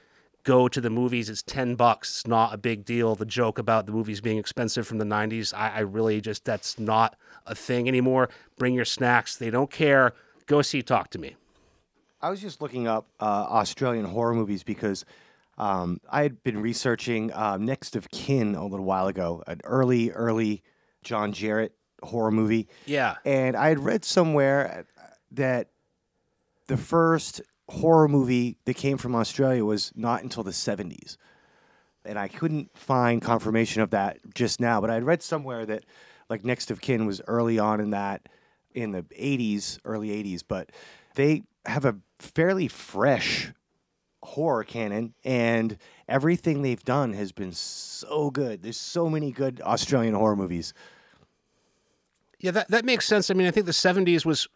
[0.44, 1.28] go to the movies.
[1.28, 2.10] It's 10 bucks.
[2.10, 3.14] It's not a big deal.
[3.14, 6.78] The joke about the movies being expensive from the 90s, I, I really just, that's
[6.78, 8.28] not a thing anymore.
[8.56, 9.36] Bring your snacks.
[9.36, 10.12] They don't care.
[10.46, 11.34] Go see Talk to Me.
[12.20, 15.04] I was just looking up uh, Australian horror movies because
[15.58, 20.10] um, I had been researching uh, Next of Kin a little while ago, an early,
[20.10, 20.62] early
[21.02, 21.70] John Jarratt
[22.02, 22.68] horror movie.
[22.86, 23.16] Yeah.
[23.24, 24.86] And I had read somewhere
[25.32, 25.68] that
[26.66, 31.16] the first horror movie that came from Australia was not until the 70s.
[32.04, 35.84] And I couldn't find confirmation of that just now, but I had read somewhere that
[36.28, 38.28] like Next of Kin was early on in that
[38.74, 40.70] in the 80s, early 80s, but
[41.14, 43.52] they have a fairly fresh
[44.22, 48.62] horror canon and everything they've done has been so good.
[48.62, 50.74] There's so many good Australian horror movies.
[52.40, 53.30] Yeah, that, that makes sense.
[53.30, 54.48] I mean, I think the 70s was,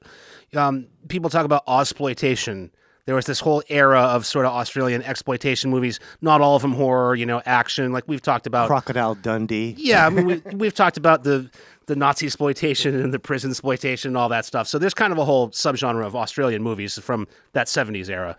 [0.55, 2.71] um, people talk about Ozploitation.
[3.09, 6.75] There was this whole era of sort of Australian exploitation movies, not all of them
[6.75, 8.66] horror, you know, action, like we've talked about.
[8.66, 9.75] Crocodile Dundee.
[9.79, 11.51] Yeah, I mean, we, we've talked about the
[11.87, 14.68] the Nazi exploitation and the prison exploitation and all that stuff.
[14.68, 18.37] So there's kind of a whole subgenre of Australian movies from that 70s era.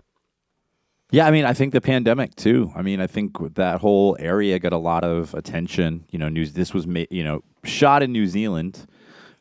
[1.09, 2.71] Yeah, I mean, I think the pandemic too.
[2.75, 6.05] I mean, I think that whole area got a lot of attention.
[6.11, 6.53] You know, news.
[6.53, 8.85] This was ma- you know shot in New Zealand,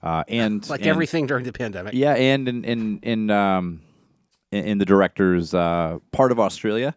[0.02, 1.92] uh, and Like and- everything during the pandemic.
[1.92, 3.82] Yeah, and in in in um,
[4.50, 6.94] in, the director's uh, part of Australia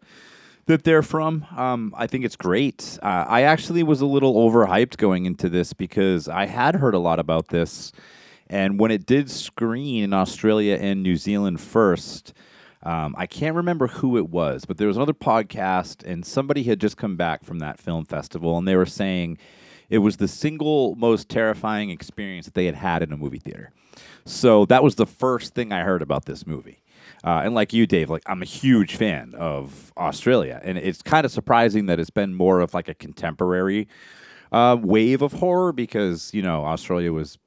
[0.66, 1.46] that they're from.
[1.56, 2.98] Um, I think it's great.
[3.02, 7.00] Uh, I actually was a little overhyped going into this because I had heard a
[7.00, 7.92] lot about this,
[8.48, 12.34] and when it did screen in Australia and New Zealand first.
[12.84, 16.82] Um, I can't remember who it was, but there was another podcast, and somebody had
[16.82, 19.38] just come back from that film festival, and they were saying
[19.92, 23.72] it was the single most terrifying experience that they had had in a movie theater.
[24.26, 26.82] So that was the first thing I heard about this movie.
[27.24, 31.26] Uh, and like you, Dave, like I'm a huge fan of Australia, and it's kind
[31.26, 33.88] of surprising that it's been more of like a contemporary
[34.52, 37.38] uh, wave of horror because you know Australia was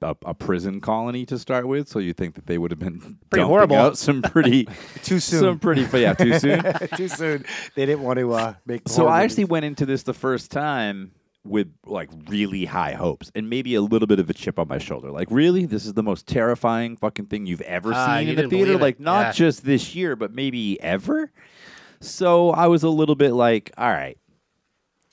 [0.00, 3.18] a, a prison colony to start with, so you think that they would have been
[3.30, 3.74] Pretty horrible.
[3.76, 4.68] out some pretty
[5.02, 5.40] Too soon.
[5.40, 6.62] some pretty, but yeah, too soon.
[6.96, 7.44] Too soon.
[7.74, 8.88] They didn't want to uh, make.
[8.88, 9.32] So I movies.
[9.32, 11.10] actually went into this the first time
[11.48, 14.78] with like really high hopes and maybe a little bit of a chip on my
[14.78, 15.10] shoulder.
[15.10, 18.38] Like, really, this is the most terrifying fucking thing you've ever Ah, seen you in
[18.38, 18.72] a didn't theater.
[18.74, 18.80] it.
[18.80, 19.32] Like, not Yeah.
[19.32, 21.30] just this year, but maybe ever.
[22.00, 24.18] So I was a little bit like, all right.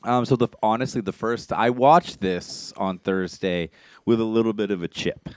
[0.04, 3.72] Um, so the honestly, the first I watched this on Thursday
[4.06, 5.30] with a little bit of a chip,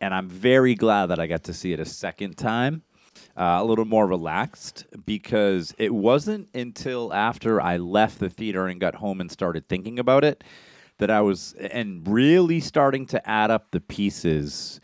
[0.00, 2.82] and I'm very glad that I got to see it a second time,
[3.36, 8.80] uh, a little more relaxed because it wasn't until after I left the theater and
[8.80, 10.44] got home and started thinking about it
[10.98, 14.80] that I was and really starting to add up the pieces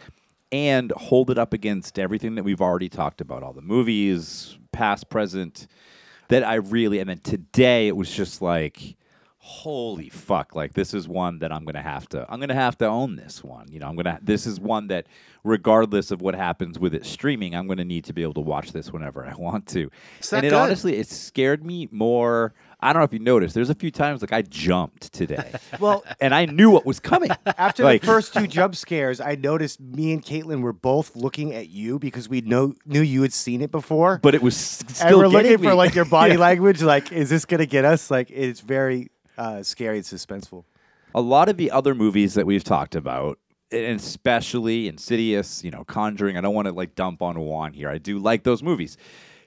[0.52, 5.08] and hold it up against everything that we've already talked about, all the movies, past,
[5.08, 5.68] present,
[6.28, 8.96] that I really, and then today it was just like,
[9.50, 12.86] holy fuck, like this is one that I'm gonna have to, I'm gonna have to
[12.86, 13.66] own this one.
[13.70, 15.06] You know, I'm gonna, this is one that
[15.42, 18.72] regardless of what happens with it streaming, I'm gonna need to be able to watch
[18.72, 19.90] this whenever I want to.
[20.32, 20.52] And it good?
[20.52, 22.54] honestly, it scared me more.
[22.82, 25.52] I don't know if you noticed, there's a few times like I jumped today.
[25.80, 27.30] Well, and I knew what was coming.
[27.58, 31.54] After Like- the first two jump scares, I noticed me and Caitlin were both looking
[31.54, 34.18] at you because we know knew you had seen it before.
[34.22, 36.40] but it was s- still and we're looking for like your body Yeah.
[36.40, 36.82] language.
[36.82, 38.10] Like, is this gonna get us?
[38.10, 39.10] Like, it's very
[39.40, 40.64] uh, scary and suspenseful.
[41.14, 43.38] a lot of the other movies that we've talked about,
[43.72, 46.36] and especially Insidious, you know, Conjuring.
[46.36, 47.88] I don't want to like dump on Wan here.
[47.88, 48.96] I do like those movies.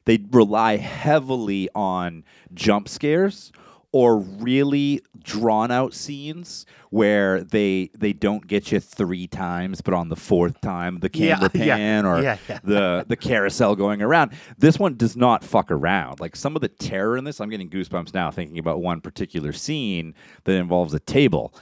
[0.06, 3.52] They rely heavily on jump scares
[3.94, 10.10] or really drawn out scenes where they they don't get you three times, but on
[10.10, 12.60] the fourth time the camera yeah, pan or yeah, yeah.
[12.64, 14.32] the the carousel going around.
[14.58, 16.20] This one does not fuck around.
[16.20, 19.54] Like some of the terror in this, I'm getting goosebumps now thinking about one particular
[19.54, 21.54] scene that involves a table.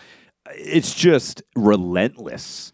[0.56, 2.72] It's just relentless.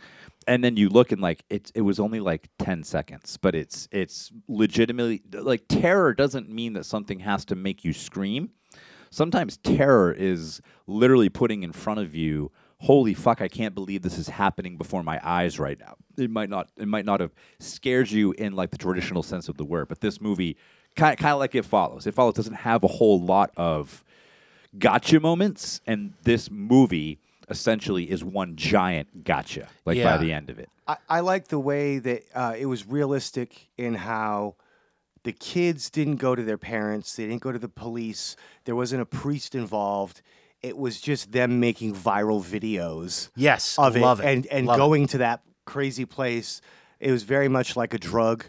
[0.48, 3.89] And then you look and like it it was only like 10 seconds, but it's
[3.91, 8.52] it's legitimately like terror doesn't mean that something has to make you scream.
[9.10, 14.20] Sometimes terror is literally putting in front of you holy fuck i can't believe this
[14.20, 15.96] is happening before my eyes right now.
[16.15, 19.58] It might not it might not have scared you in like the traditional sense of
[19.58, 20.58] the word but this movie
[20.96, 22.06] kind of like it follows.
[22.06, 24.04] It follows doesn't have a whole lot of
[24.78, 30.15] gotcha moments and this movie essentially is one giant gotcha like Yeah.
[30.15, 30.70] by the end of it.
[30.88, 34.56] I, I like the way that uh, it was realistic in how
[35.23, 39.01] the kids didn't go to their parents, they didn't go to the police, there wasn't
[39.01, 40.21] a priest involved.
[40.62, 44.80] It was just them making viral videos Yes, of love it, and and Love it.
[44.80, 46.62] going to that crazy place.
[46.99, 48.45] It was very much like a drug.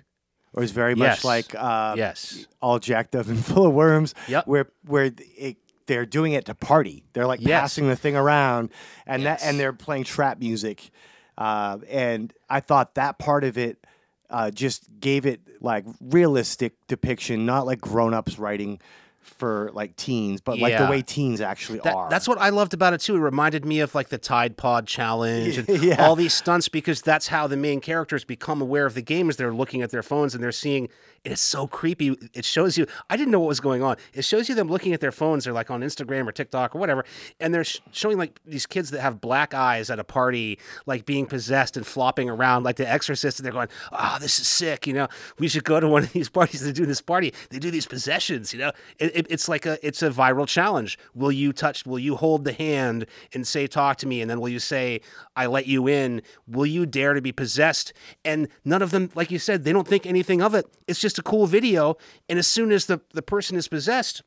[0.55, 1.19] Or it was very Yes.
[1.19, 2.47] much like uh, Yes.
[2.63, 4.15] all jacked up and full of worms.
[4.29, 4.47] Yep.
[4.47, 7.05] Where where it, they're doing it to party.
[7.13, 7.61] They're like Yes.
[7.61, 8.71] passing the thing around,
[9.07, 10.91] and that and they're playing trap music.
[11.37, 13.85] Uh, and I thought that part of it
[14.31, 18.81] uh, just gave it like realistic depiction, not like grown ups writing
[19.29, 22.09] for like teens, but like the way teens actually That- are.
[22.11, 23.17] That's what I loved about it too.
[23.17, 26.05] It reminded me of like the Tide Pod challenge and Yeah.
[26.05, 29.37] all these stunts because that's how the main characters become aware of the game as
[29.37, 30.89] they're looking at their phones and they're seeing
[31.25, 32.17] it's so creepy.
[32.33, 33.97] It shows you I didn't know what was going on.
[34.15, 35.45] It shows you them looking at their phones.
[35.45, 37.05] They're like on Instagram or TikTok or whatever,
[37.41, 41.07] and they're sh- showing like these kids that have black eyes at a party, like
[41.07, 44.87] being possessed and flopping around like the Exorcist, and they're going, "Ah, this is sick."
[44.87, 45.09] You know,
[45.41, 47.35] we should go to one of these parties to do this party.
[47.51, 48.53] They do these possessions.
[48.53, 50.99] You know, it, it, it's like a it's a viral challenge.
[51.15, 51.85] Will you touch?
[51.85, 55.01] Will you hold the hand and say, "Talk to me," and then will you say,
[55.35, 56.23] "I let you in"?
[56.47, 57.93] Will you dare to be possessed?
[58.25, 60.67] And none of them, like you said, they don't think anything of it.
[60.87, 61.97] It's just a cool video.
[62.29, 64.23] And as soon as the the person is possessed,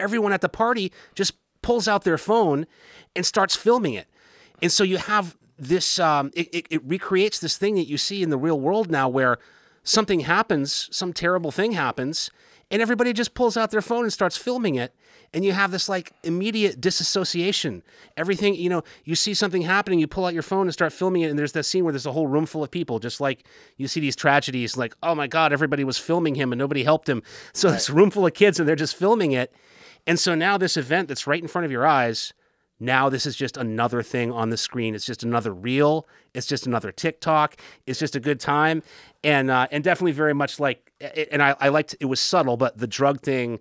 [0.00, 2.66] everyone at the party just pulls out their phone
[3.14, 4.08] and starts filming it.
[4.62, 8.22] And so you have this, um, it, it, it recreates this thing that you see
[8.22, 9.38] in the real world now where
[9.82, 12.30] something happens, some terrible thing happens,
[12.70, 14.94] and everybody just pulls out their phone and starts filming it.
[15.32, 17.82] And you have this like immediate disassociation.
[18.16, 21.22] Everything, you know, you see something happening, you pull out your phone and start filming
[21.22, 21.30] it.
[21.30, 23.88] And there's that scene where there's a whole room full of people, just like you
[23.88, 27.22] see these tragedies, like, oh my God, everybody was filming him and nobody helped him.
[27.52, 29.52] So this room full of kids and they're just filming it.
[30.06, 32.32] And so now this event that's right in front of your eyes,
[32.80, 34.94] now this is just another thing on the screen.
[34.94, 36.06] It's just another reel.
[36.34, 37.56] It's just another TikTok.
[37.86, 38.82] It's just a good time,
[39.24, 40.92] and uh, and definitely very much like.
[41.30, 43.60] And I, I liked it was subtle, but the drug thing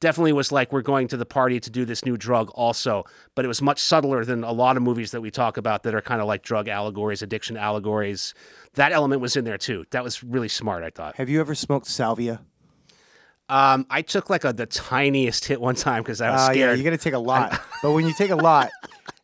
[0.00, 3.04] definitely was like we're going to the party to do this new drug also.
[3.34, 5.94] But it was much subtler than a lot of movies that we talk about that
[5.94, 8.34] are kind of like drug allegories, addiction allegories.
[8.74, 9.84] That element was in there too.
[9.90, 10.84] That was really smart.
[10.84, 11.16] I thought.
[11.16, 12.40] Have you ever smoked salvia?
[13.48, 16.52] Um, I took like a the tiniest hit one time because I was Uh, yeah,
[16.52, 16.78] scared.
[16.78, 17.60] you're gonna take a lot.
[17.82, 18.70] but when you take a lot,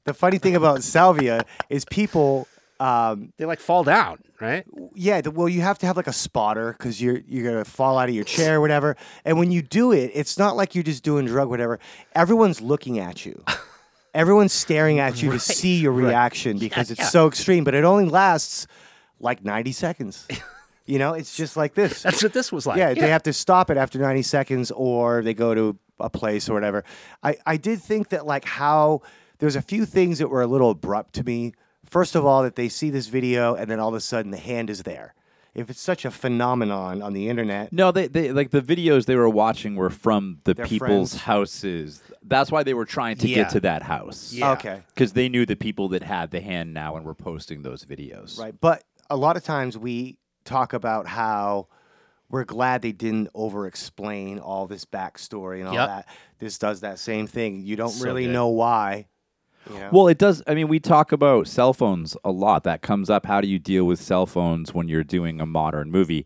[0.05, 2.47] the funny thing about salvia is people.
[2.81, 4.65] Um, they like fall down, right?
[4.95, 7.99] yeah, the, well, you have to have like a spotter because you're you're gonna fall
[7.99, 8.97] out of your chair, or whatever.
[9.27, 11.79] And when you do it, it's not like you're just doing drug, whatever.
[12.15, 13.43] Everyone's looking at you.
[14.15, 17.07] Everyone's staring at you to see your reaction because it's yeah.
[17.09, 17.65] so extreme.
[17.65, 18.67] But it only lasts
[19.21, 20.27] like 90 seconds.
[20.91, 22.03] you know, it's just like this.
[22.05, 22.79] That's what this was like.
[22.79, 26.49] Yeah, they have to stop it after 90 seconds or they go to a place
[26.49, 26.83] or whatever.
[27.23, 29.03] I, I did think that like how
[29.39, 31.53] there's a few things that were a little abrupt to me.
[31.89, 34.37] First of all, that they see this video and then all of a sudden the
[34.39, 35.15] hand is there.
[35.53, 39.17] If it's such a phenomenon on the internet, No, they, they like the videos they
[39.17, 41.23] were watching were from the Their people's friends.
[41.25, 42.03] houses.
[42.23, 43.37] That's why they were trying to Yeah.
[43.37, 44.33] get to that house.
[44.33, 44.53] Yeah.
[44.53, 47.85] okay, Because they knew the people that had the hand now and were posting those
[47.85, 48.39] videos.
[48.39, 48.55] right.
[48.61, 51.69] But a lot of times we talk about how
[52.29, 55.89] we're glad they didn't over explain all this backstory and all Yep.
[55.89, 56.09] that.
[56.39, 57.63] This does that same thing.
[57.63, 58.33] You don't So really good.
[58.33, 59.07] know why.
[59.69, 59.91] You know?
[59.93, 60.43] Well, it does.
[60.47, 62.65] I mean, we talk about cell phones a lot.
[62.65, 63.27] That comes up.
[63.27, 66.25] How do you deal with cell phones when you're doing a modern movie?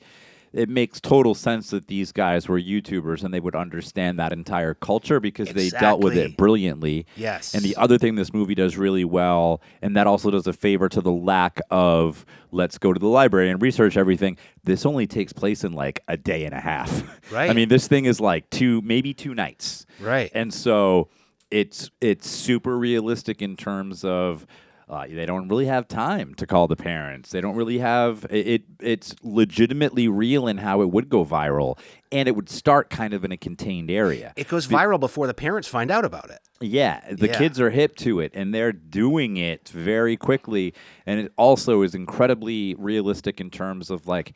[0.54, 4.72] It makes total sense that these guys were YouTubers and they would understand that entire
[4.72, 7.06] culture because they dealt with it brilliantly.
[7.16, 7.54] Yes.
[7.54, 10.88] And the other thing this movie does really well, and that also does a favor
[10.88, 14.38] to the lack of let's go to the library and research everything.
[14.62, 17.02] This only takes place in like a day and a half.
[17.32, 17.48] Right.
[17.48, 19.86] I mean, this thing is like two, maybe two nights.
[19.98, 20.30] Right.
[20.34, 21.08] And so
[21.50, 24.46] it's it's super realistic in terms of
[24.88, 27.30] uh, they don't really have time to call the parents.
[27.30, 28.62] They don't really have it, it.
[28.80, 31.78] It's legitimately real in how it would go viral,
[32.12, 34.32] and it would start kind of in a contained area.
[34.36, 36.38] It goes viral before the parents find out about it.
[36.60, 37.38] Yeah, the Yeah.
[37.38, 40.72] kids are hip to it and they're doing it very quickly.
[41.04, 44.34] And it also is incredibly realistic in terms of like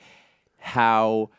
[0.59, 1.31] how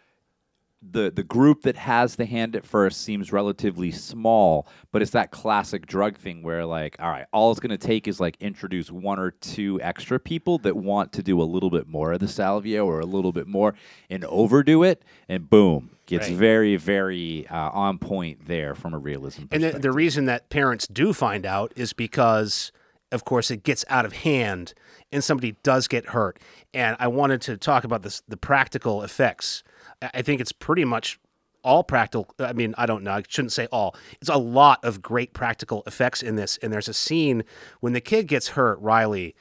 [0.81, 5.29] the the group that has the hand at first seems relatively small, but it's that
[5.31, 9.19] classic drug thing where like, all right, all it's gonna take is like introduce one
[9.19, 12.83] or two extra people that want to do a little bit more of the salvia
[12.83, 13.73] or a little bit more
[14.09, 16.37] and overdo it, and boom, gets Right.
[16.37, 19.81] very, very uh, on point there from a realism And perspective.
[19.81, 22.71] the, the reason that parents do find out is because,
[23.11, 24.73] of course, it gets out of hand
[25.11, 26.39] and somebody does get hurt.
[26.73, 29.61] And I wanted to talk about this, the practical effects.
[30.01, 31.19] I think it's pretty much
[31.63, 32.33] all practical.
[32.39, 33.11] I mean, I don't know.
[33.11, 33.95] I shouldn't say all.
[34.21, 36.57] It's a lot of great practical effects in this.
[36.57, 37.43] And there's a scene
[37.79, 39.35] when the kid gets hurt, Riley,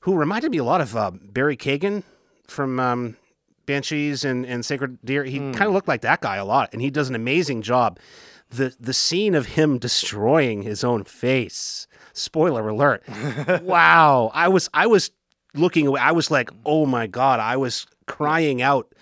[0.00, 2.04] who reminded me a lot of uh, Barry Keoghan
[2.46, 3.16] from um,
[3.66, 5.24] Banshees and, and Sacred Deer.
[5.24, 7.98] He kind of looked like that guy a lot, and he does an amazing job.
[8.50, 11.86] The the scene of him destroying his own face.
[12.14, 13.02] Spoiler alert.
[13.62, 14.30] wow.
[14.32, 15.10] I was I was
[15.54, 16.00] looking away.
[16.00, 17.40] I was like, oh my god.
[17.40, 18.94] I was crying out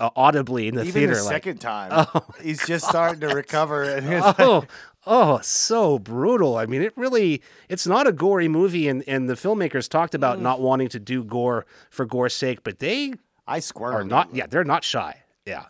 [0.00, 1.14] uh, audibly in the Even theater.
[1.14, 3.82] the like, second time, oh he's just starting to recover.
[3.84, 4.64] And like- oh,
[5.06, 6.56] oh, so brutal.
[6.56, 10.38] I mean, it really, it's not a gory movie, and, and the filmmakers talked about
[10.38, 10.42] Mm.
[10.42, 13.12] not wanting to do gore for gore's sake, but they
[13.46, 13.94] I squirm.
[13.94, 15.22] are not, yeah, they're not shy.
[15.46, 15.66] Yeah.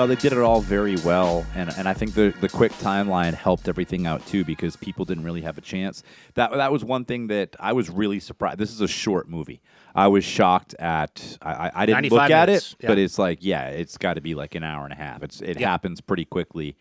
[0.00, 3.34] No, they did it all very well, and and I think the the quick timeline
[3.34, 6.02] helped everything out too because people didn't really have a chance.
[6.36, 8.56] That that was one thing that I was really surprised.
[8.56, 9.60] This is a short movie.
[9.94, 11.36] I was shocked at.
[11.42, 14.22] I, I- didn't 95 look at minutes, it, but it's like yeah, it's got to
[14.22, 15.22] be like an hour and a half.
[15.22, 15.68] It's it Yeah.
[15.68, 16.78] happens pretty quickly.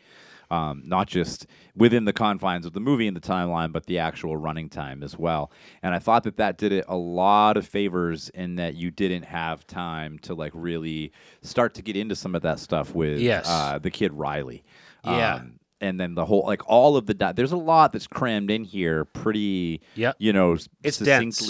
[0.52, 4.36] Um, not just within the confines of the movie and the timeline, but the actual
[4.36, 5.52] running time as well.
[5.84, 9.24] And I thought that that did it a lot of favors in that you didn't
[9.26, 11.12] have time to like really
[11.44, 13.46] start to get into some of that stuff with Yes.
[13.48, 14.64] uh, the kid Riley.
[15.06, 15.36] Yeah.
[15.36, 18.50] Um, and then the whole like all of the di- there's a lot that's crammed
[18.50, 20.16] in here, pretty Yep.
[20.18, 21.48] you know, It's dense.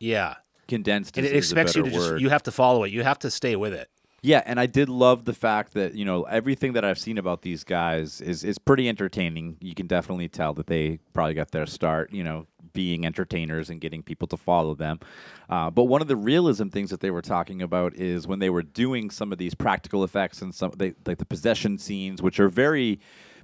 [0.00, 0.34] Yeah.
[0.66, 1.16] condensed.
[1.16, 2.90] And it expects you to better just, you have to follow it.
[2.90, 3.88] You have to stay with it.
[4.22, 7.42] Yeah, and I did love the fact that you know everything that I've seen about
[7.42, 9.56] these guys is is pretty entertaining.
[9.60, 13.80] You can definitely tell that they probably got their start, you know, being entertainers and
[13.80, 15.00] getting people to follow them.
[15.48, 18.50] Uh, but one of the realism things that they were talking about is when they
[18.50, 22.38] were doing some of these practical effects and some they, like the possession scenes, which
[22.40, 23.00] are very.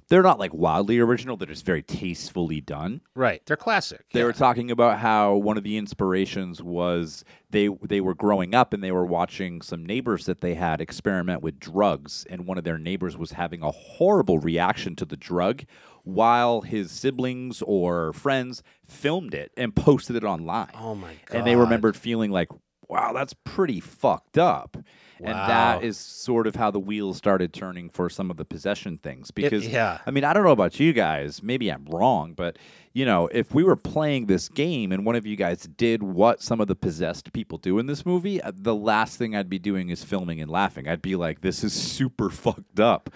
[0.09, 1.35] They're not like wildly original.
[1.35, 3.01] They're just very tastefully done.
[3.15, 3.45] Right.
[3.45, 4.05] They're classic.
[4.13, 4.25] They yeah.
[4.25, 8.83] were talking about how one of the inspirations was they they were growing up and
[8.83, 12.77] they were watching some neighbors that they had experiment with drugs and one of their
[12.77, 15.63] neighbors was having a horrible reaction to the drug
[16.07, 20.71] while his siblings or friends filmed it and posted it online.
[20.73, 21.37] Oh my god.
[21.39, 22.47] And they remembered feeling like,
[22.87, 24.77] wow, that's pretty fucked up.
[25.19, 28.99] And that is sort of how the wheels started turning for some of the possession
[28.99, 29.31] things.
[29.31, 29.99] Because, yeah.
[30.05, 31.41] I mean, I don't know about you guys.
[31.41, 32.57] Maybe I'm wrong, but,
[32.93, 36.43] you know, if we were playing this game and one of you guys did what
[36.43, 39.59] some of the possessed people do in this movie, uh, the last thing I'd be
[39.59, 40.87] doing is filming and laughing.
[40.87, 43.09] I'd be like, this is super fucked up.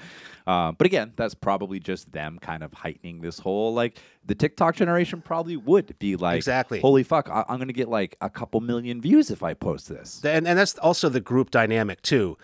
[0.47, 4.75] Uh, but again, that's probably just them kind of heightening this whole like the TikTok
[4.75, 6.79] generation probably would be like, Exactly.
[6.79, 9.87] holy fuck, I- I'm going to get like a couple million views if I post
[9.89, 10.21] this.
[10.23, 12.37] and, and that's also the group dynamic too.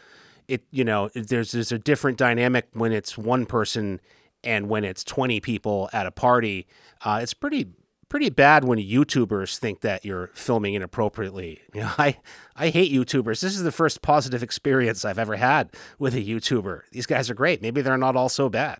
[0.48, 4.00] It you know there's there's a different dynamic when it's one person
[4.44, 6.68] and when it's twenty people at a party.
[7.04, 7.68] Uh, it's pretty
[8.10, 11.62] pretty bad when YouTubers think that you're filming inappropriately.
[11.74, 12.18] You know, I
[12.56, 13.42] I hate YouTubers.
[13.42, 16.82] This is the first positive experience I've ever had with a YouTuber.
[16.92, 17.62] These guys are great.
[17.62, 18.80] Maybe they're not all so bad.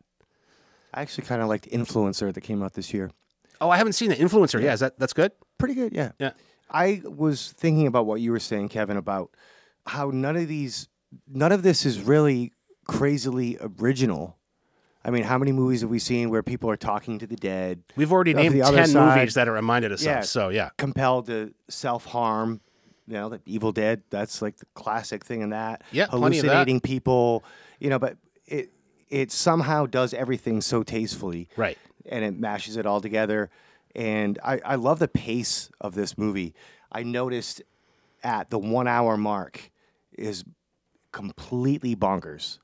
[0.94, 3.12] I actually kind of liked Influencer that came out this year.
[3.62, 4.62] Oh, I haven't seen the influencer.
[4.62, 5.32] Yeah, is that that's good?
[5.58, 6.12] Pretty good, yeah.
[6.20, 6.32] Yeah.
[6.70, 9.32] I was thinking about what you were saying, Kevin, about
[9.86, 10.90] how none of these,
[11.28, 12.54] none of this is really
[12.86, 14.38] crazily original.
[15.08, 17.82] I mean, how many movies have we seen where people are talking to the dead,
[17.96, 20.20] We've already named the other ten side- movies that it reminded us Yeah.
[20.20, 20.26] of.
[20.26, 20.70] So yeah.
[20.78, 22.60] compelled to self harm?
[23.08, 24.04] You know, the Evil Dead.
[24.10, 25.84] That's like the classic thing in that.
[25.94, 26.18] Yeah, of that.
[26.18, 27.44] hallucinating people.
[27.80, 28.70] You know, but it
[29.10, 31.48] it somehow does everything so tastefully.
[31.56, 31.78] Right.
[32.10, 33.50] and it mashes it all together.
[33.96, 36.54] And I, I love the pace of this movie.
[36.92, 37.62] I noticed
[38.24, 39.72] at the one hour mark
[40.18, 40.44] is
[41.12, 42.60] completely bonkers.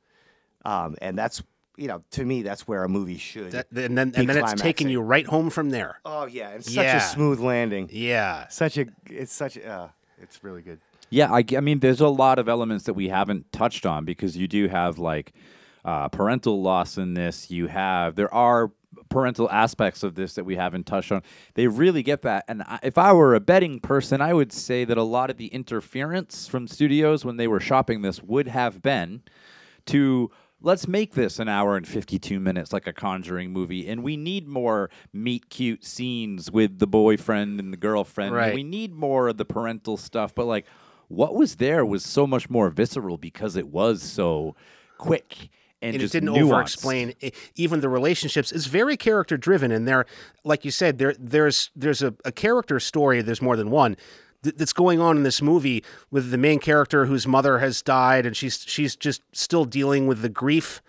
[0.65, 1.41] Um, and that's,
[1.77, 3.51] you know, to me, that's where a movie should.
[3.51, 5.99] That, and then be and then it's taking you right home from there.
[6.05, 6.49] oh, yeah.
[6.51, 6.97] It's such Yeah.
[6.97, 7.89] a smooth landing.
[7.91, 8.47] Yeah.
[8.49, 9.87] Such a, it's such a, uh,
[10.21, 10.79] it's really good.
[11.09, 14.47] Yeah, I mean, there's a lot of elements that we haven't touched on because you
[14.47, 15.33] do have like
[15.85, 17.51] uh, parental loss in this.
[17.51, 18.71] You have there are
[19.09, 21.21] parental aspects of this that we haven't touched on.
[21.53, 22.45] They really get that.
[22.47, 25.37] And I, if I were a betting person, I would say that a lot of
[25.37, 29.21] the interference from studios when they were shopping this would have been
[29.87, 30.31] to
[30.63, 34.47] let's make this an hour and 52 minutes like a conjuring movie and we need
[34.47, 38.55] more meet cute scenes with the boyfriend and the girlfriend and Right.
[38.55, 40.65] we need more of the parental stuff but like
[41.09, 44.55] what was there was so much more visceral because it was so
[44.97, 45.49] quick
[45.81, 47.13] and, and it didn't over explain
[47.55, 50.05] even the relationships it's very character driven and there
[50.45, 53.97] like you said there there's there's a, a character story there's more than one
[54.43, 58.25] th- that's going on in this movie with the main character whose mother has died
[58.25, 60.81] and she's she's just still dealing with the grief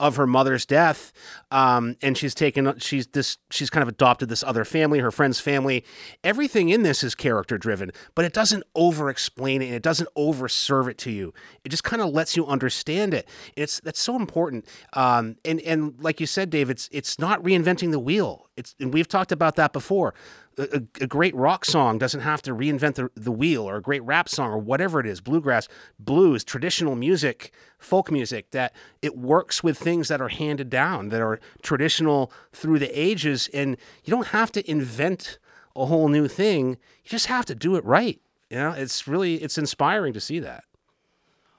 [0.00, 1.12] of her mother's death
[1.50, 5.38] um, and she's taken she's this she's kind of adopted this other family her friend's
[5.38, 5.84] family.
[6.24, 10.08] Everything in this is character driven but it doesn't over explain it and it doesn't
[10.16, 11.34] over serve it to you.
[11.64, 13.28] It just kind of lets you understand it.
[13.56, 14.64] It's that's so important.
[14.94, 18.46] Um, and and like you said dave it's it's not reinventing the wheel.
[18.56, 20.14] It's and we've talked about that before
[20.60, 24.02] a, a- great rock song doesn't have to reinvent the, the wheel or a great
[24.02, 25.20] rap song or whatever it is.
[25.20, 31.08] Bluegrass blues traditional music folk music that it works with things that are handed down
[31.10, 33.48] that are traditional through the ages.
[33.54, 35.38] And you don't have to invent
[35.76, 36.70] a whole new thing.
[37.04, 38.20] You just have to do it right.
[38.50, 40.64] You know it's really it's inspiring to see that.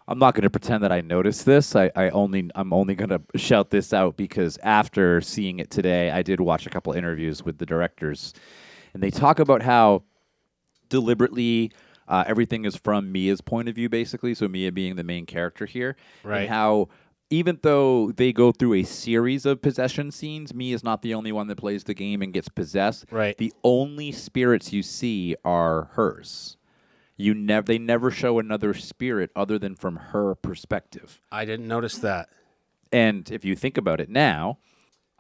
[0.08, 1.74] I'm not going to pretend that I noticed this.
[1.74, 6.12] I, I only I'm only going to shout this out because after seeing it today,
[6.12, 8.34] I did watch a couple interviews with the directors,
[8.94, 10.04] and they talk about how
[10.90, 11.72] deliberately
[12.08, 14.34] uh, everything is from Mia's point of view, basically.
[14.34, 16.42] So Mia being the main character here, Right.
[16.42, 16.90] And how
[17.30, 21.32] even though they go through a series of possession scenes, Mia is not the only
[21.32, 23.06] one that plays the game and gets possessed.
[23.10, 23.38] Right.
[23.38, 26.58] The only spirits you see are hers.
[27.16, 31.22] You never they never show another spirit other than from her perspective.
[31.32, 32.30] i didn't notice that
[32.92, 34.58] And if you think about it now,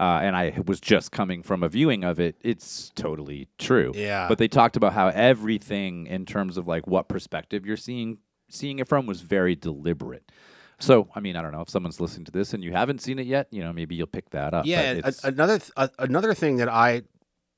[0.01, 3.91] uh, and I was just coming from a viewing of it, it's totally true.
[3.95, 4.27] Yeah.
[4.27, 8.17] But they talked about how everything in terms of like what perspective you're seeing
[8.49, 10.31] seeing it from was very deliberate.
[10.79, 13.19] So, I mean, I don't know if someone's listening to this and you haven't seen
[13.19, 14.65] it yet, you know, maybe you'll pick that up.
[14.65, 17.03] Yeah, a- another th- a- another thing that I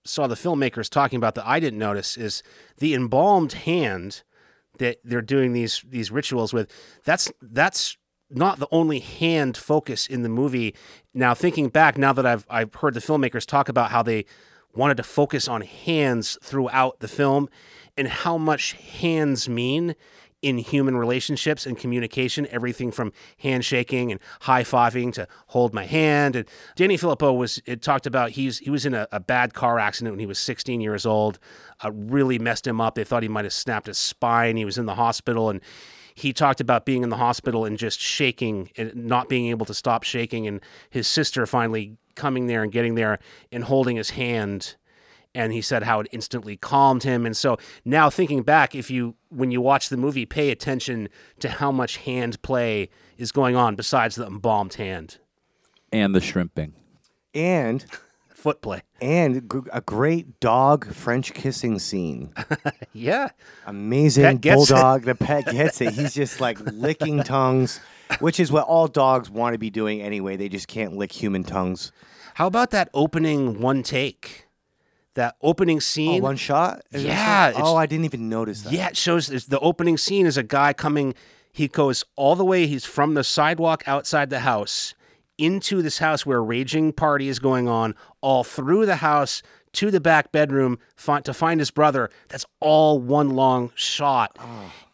[0.03, 2.43] saw the filmmakers talking about that I didn't notice is
[2.79, 4.23] the embalmed hand
[4.79, 6.69] that they're doing these these rituals with.
[7.05, 7.95] That's that's
[8.29, 10.75] not the only hand focus in the movie.
[11.13, 14.25] Now thinking back, now that I've I've heard the filmmakers talk about how they
[14.75, 17.47] wanted to focus on hands throughout the film
[17.95, 19.95] and how much hands mean
[20.43, 26.35] in human relationships and communication, everything from handshaking and high fiving to hold my hand.
[26.35, 29.79] And Danny Philippou was it talked about he's he was in a, a bad car
[29.79, 31.39] accident when he was 16 years old.
[31.83, 32.95] Uh, really messed him up.
[32.95, 34.57] They thought he might have snapped his spine.
[34.57, 35.61] He was in the hospital and
[36.15, 39.73] he talked about being in the hospital and just shaking and not being able to
[39.73, 43.19] stop shaking and his sister finally coming there and getting there
[43.51, 44.75] and holding his hand
[45.35, 49.15] and he said how it instantly calmed him and so now thinking back if you
[49.29, 51.09] when you watch the movie pay attention
[51.39, 52.87] to how much hand play
[53.17, 55.17] is going on besides the embalmed hand
[55.93, 56.73] and the shrimping.
[57.33, 57.85] And
[58.43, 62.33] foot play and g- a great dog French kissing scene.
[62.93, 63.29] yeah
[63.65, 64.41] Amazing it.
[64.41, 65.03] bulldog.
[65.03, 65.93] The pet gets it.
[65.93, 67.79] He's just like licking tongues,
[68.19, 70.35] which is what all dogs want to be doing anyway.
[70.35, 71.91] They just can't lick human tongues.
[72.35, 74.47] how about that opening one take
[75.15, 76.81] that opening Oh, scene one shot?
[76.91, 77.61] Is Yeah, shot?
[77.63, 78.73] Oh, I didn't even notice that.
[78.73, 81.13] Yeah, it shows the opening scene is a guy coming.
[81.51, 82.65] He goes all the way.
[82.67, 84.95] He's from the sidewalk outside the house
[85.37, 89.41] into this house where a raging party is going on, all through the house
[89.73, 90.77] to the back bedroom
[91.23, 92.09] to find his brother.
[92.29, 94.37] That's all one long shot.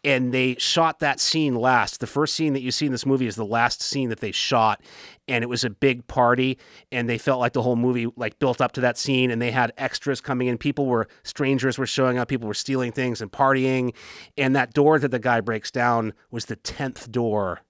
[0.02, 2.00] And they shot that scene last.
[2.00, 4.32] The first scene that you see in this movie is the last scene that they
[4.32, 4.82] shot.
[5.28, 6.58] And it was a big party.
[6.90, 9.30] And they felt like the whole movie like built up to that scene.
[9.30, 10.56] And they had extras coming in.
[10.56, 12.28] People were strangers were showing up.
[12.28, 13.94] People were stealing things and partying.
[14.38, 17.60] And that door that the guy breaks down was the tenth door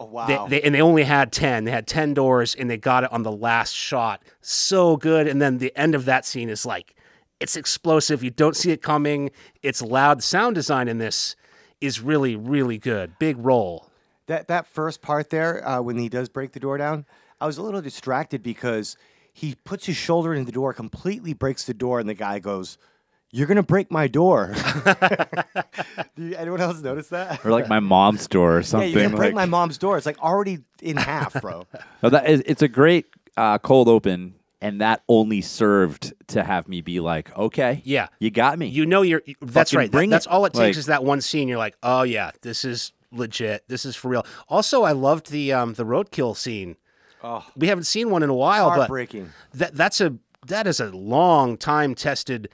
[0.00, 0.26] Oh, wow.
[0.26, 3.12] they, they, and they only had 10 they had 10 doors and they got it
[3.12, 4.22] on the last shot.
[4.40, 5.26] So good.
[5.26, 6.94] And then the end of that scene is like
[7.40, 8.22] it's explosive.
[8.22, 9.30] You don't see it coming.
[9.62, 10.22] It's loud.
[10.22, 11.36] Sound design in this
[11.80, 13.18] is really really good.
[13.18, 13.90] Big role.
[14.26, 17.04] That that first part there uh, when he does break the door down
[17.40, 18.96] i was a little distracted because
[19.32, 22.78] he puts his shoulder in the door completely breaks the door and the guy goes
[23.30, 24.54] you're gonna break my door.
[26.16, 27.44] Do you, anyone else notice that?
[27.44, 28.88] Or like my mom's door or something.
[28.88, 29.00] yeah something.
[29.00, 29.96] you're gonna break like, my mom's door.
[29.96, 31.66] It's like already in half bro.
[32.02, 33.06] No, that is, it's a great
[33.36, 38.08] uh, cold open, and that only served to have me be like, okay, Yeah.
[38.18, 38.66] you got me.
[38.66, 39.92] you know you're that's Fucking right.
[39.92, 41.48] That- that's all it takes Like- is that one scene.
[41.48, 43.64] You're like oh yeah this is legit.
[43.68, 44.24] This is for real.
[44.48, 46.76] Also i loved the um the roadkill scene.
[47.22, 47.44] Oh.
[47.56, 48.88] We haven't seen one in a while but
[49.54, 50.14] that that's a
[50.46, 52.48] that is a long time tested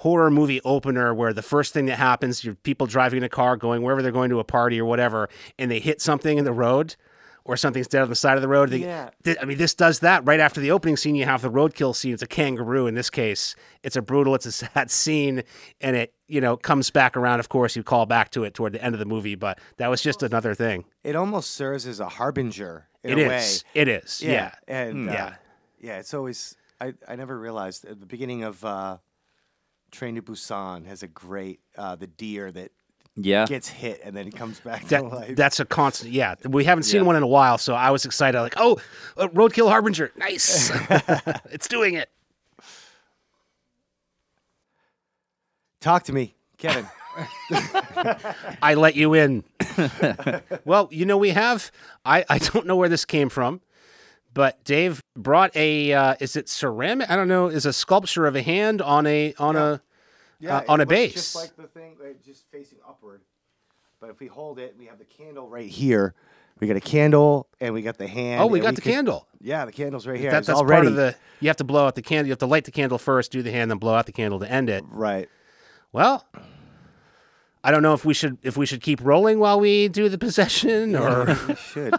[0.00, 3.56] horror movie opener where the first thing that happens you're people driving in a car
[3.56, 5.28] going wherever they're going to a party or whatever
[5.58, 6.96] and they hit something in the road
[7.44, 9.10] or something's dead on the side of the road They- Yeah.
[9.24, 11.94] th- i mean this does that right after the opening scene you have the roadkill
[11.94, 15.42] scene it's a kangaroo in this case it's a brutal it's a sad scene
[15.82, 18.72] and it you know comes back around of course you call back to it toward
[18.72, 22.00] the end of the movie but that was just another thing it almost serves as
[22.00, 23.64] a harbinger in It a is.
[23.74, 23.80] way.
[23.82, 24.22] It is.
[24.22, 24.52] Yeah.
[24.68, 25.34] and uh, Yeah.
[25.80, 25.98] yeah.
[25.98, 28.98] It's always I, I never realized at the beginning of uh,
[29.90, 32.70] Train to Busan has a great uh, the deer that
[33.16, 33.44] Yeah.
[33.46, 35.36] gets hit and then he comes back to life.
[35.36, 36.12] that's a constant.
[36.12, 37.06] Yeah, we haven't seen Yeah.
[37.06, 38.40] one in a while, so I was excited.
[38.40, 38.80] Like, oh,
[39.16, 40.70] uh, Roadkill Harbinger, nice,
[41.50, 42.08] it's doing it.
[45.80, 46.86] Talk to me, Kevin.
[48.62, 49.44] I let you in.
[50.64, 51.70] well, you know, we have.
[52.04, 53.60] I I don't know where this came from,
[54.34, 55.92] but Dave brought a.
[55.92, 57.10] Uh, is it ceramic?
[57.10, 57.48] I don't know.
[57.48, 59.80] Is a sculpture of a hand on a on a.
[60.48, 61.12] Uh, on a base.
[61.12, 63.20] just like the thing, like, just facing upward.
[64.00, 66.14] But if we hold it, we have the candle right here.
[66.60, 68.40] We got a candle and we got the hand.
[68.42, 69.26] Oh, we got the could- candle.
[69.42, 70.30] Yeah, the candle's right here.
[70.30, 71.14] That, that's already part of the.
[71.40, 72.26] You have to blow out the candle.
[72.28, 74.38] You have to light the candle first, do the hand, then blow out the candle
[74.40, 74.82] to end it.
[74.90, 75.28] right.
[75.92, 76.26] Well,
[77.62, 80.18] I don't know if we should if we should keep rolling while we do the
[80.26, 81.36] possession or.
[81.48, 81.94] We should.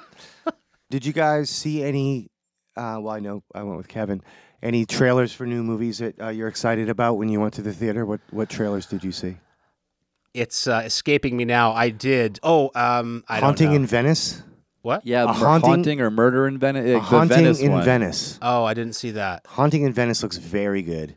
[0.91, 2.29] Did you guys see any?
[2.75, 4.21] Uh, well, I know I went with Kevin.
[4.61, 7.73] Any trailers for new movies that uh, you're excited about when you went to the
[7.73, 8.05] theater?
[8.05, 9.37] What what trailers did you see?
[10.33, 11.73] it's uh, escaping me now.
[11.73, 12.39] I did.
[12.41, 13.81] Oh, um, I Haunting don't know.
[13.81, 14.41] in Venice.
[14.81, 15.05] what?
[15.05, 16.85] Yeah, A mur- haunting- haunting, or murder in Venice.
[16.85, 17.83] A the Haunting Venice in one.
[17.83, 18.39] Venice.
[18.41, 19.45] Oh, I didn't see that.
[19.45, 21.15] Haunting in Venice looks very good.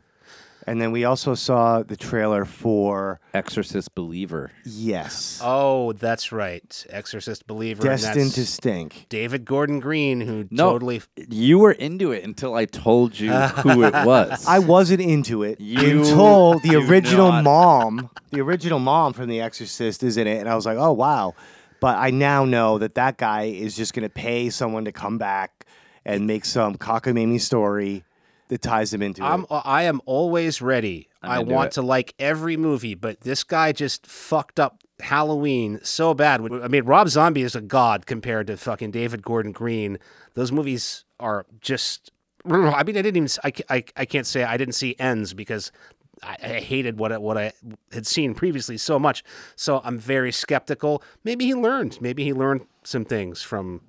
[0.67, 4.51] And then we also saw the trailer for Exorcist Believer.
[4.65, 6.85] Yes, Oh, that's right.
[6.89, 7.81] Exorcist believer.
[7.87, 9.05] and Destined that's to Stink.
[9.09, 11.01] David Gordon Green, who No, totally.
[11.29, 14.43] you were into it until I told you who it was.
[14.47, 17.43] I wasn't into it You until the do original not.
[17.43, 20.93] mom, the original mom from The Exorcist is in it, and I was like, oh
[20.93, 21.35] wow.
[21.79, 25.19] But I now know that that guy is just going to pay someone to come
[25.19, 25.67] back
[26.05, 28.03] and make some cockamamie story
[28.49, 29.47] that ties him into I'm, it.
[29.51, 31.09] I am always ready.
[31.21, 31.71] I'm I want it.
[31.73, 36.41] to like every movie, but this guy just fucked up Halloween so bad.
[36.41, 39.99] I mean, Rob Zombie is a god compared to fucking David Gordon Green.
[40.35, 42.11] Those movies are just.
[42.45, 43.27] I mean, I didn't even.
[43.43, 45.71] I, I, I can't say I didn't see ends because
[46.23, 47.53] I, I hated what I, what I
[47.91, 49.23] had seen previously so much.
[49.55, 51.03] So I'm very skeptical.
[51.23, 51.99] Maybe he learned.
[52.01, 53.81] Maybe he learned some things from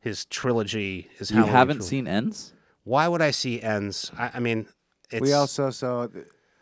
[0.00, 1.08] his trilogy.
[1.18, 1.88] His you Halloween haven't trilogy.
[1.88, 2.52] seen Ends?
[2.86, 4.12] Why would I see ends?
[4.16, 4.68] I, I mean,
[5.10, 6.06] it's, we also saw,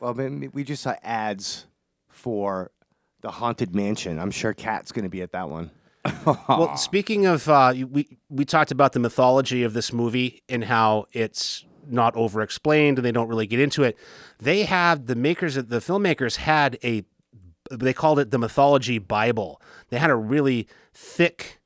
[0.00, 1.66] well, we just saw ads
[2.08, 2.70] for
[3.20, 4.18] the Haunted Mansion.
[4.18, 5.70] I'm sure Kat's going to be at that one.
[6.24, 11.08] Well, speaking of, uh, we we talked about the mythology of this movie and how
[11.12, 13.98] it's not over-explained and they don't really get into it.
[14.38, 17.04] They have the makers the filmmakers had a
[17.70, 19.60] they called it the mythology Bible.
[19.90, 21.60] They had a really thick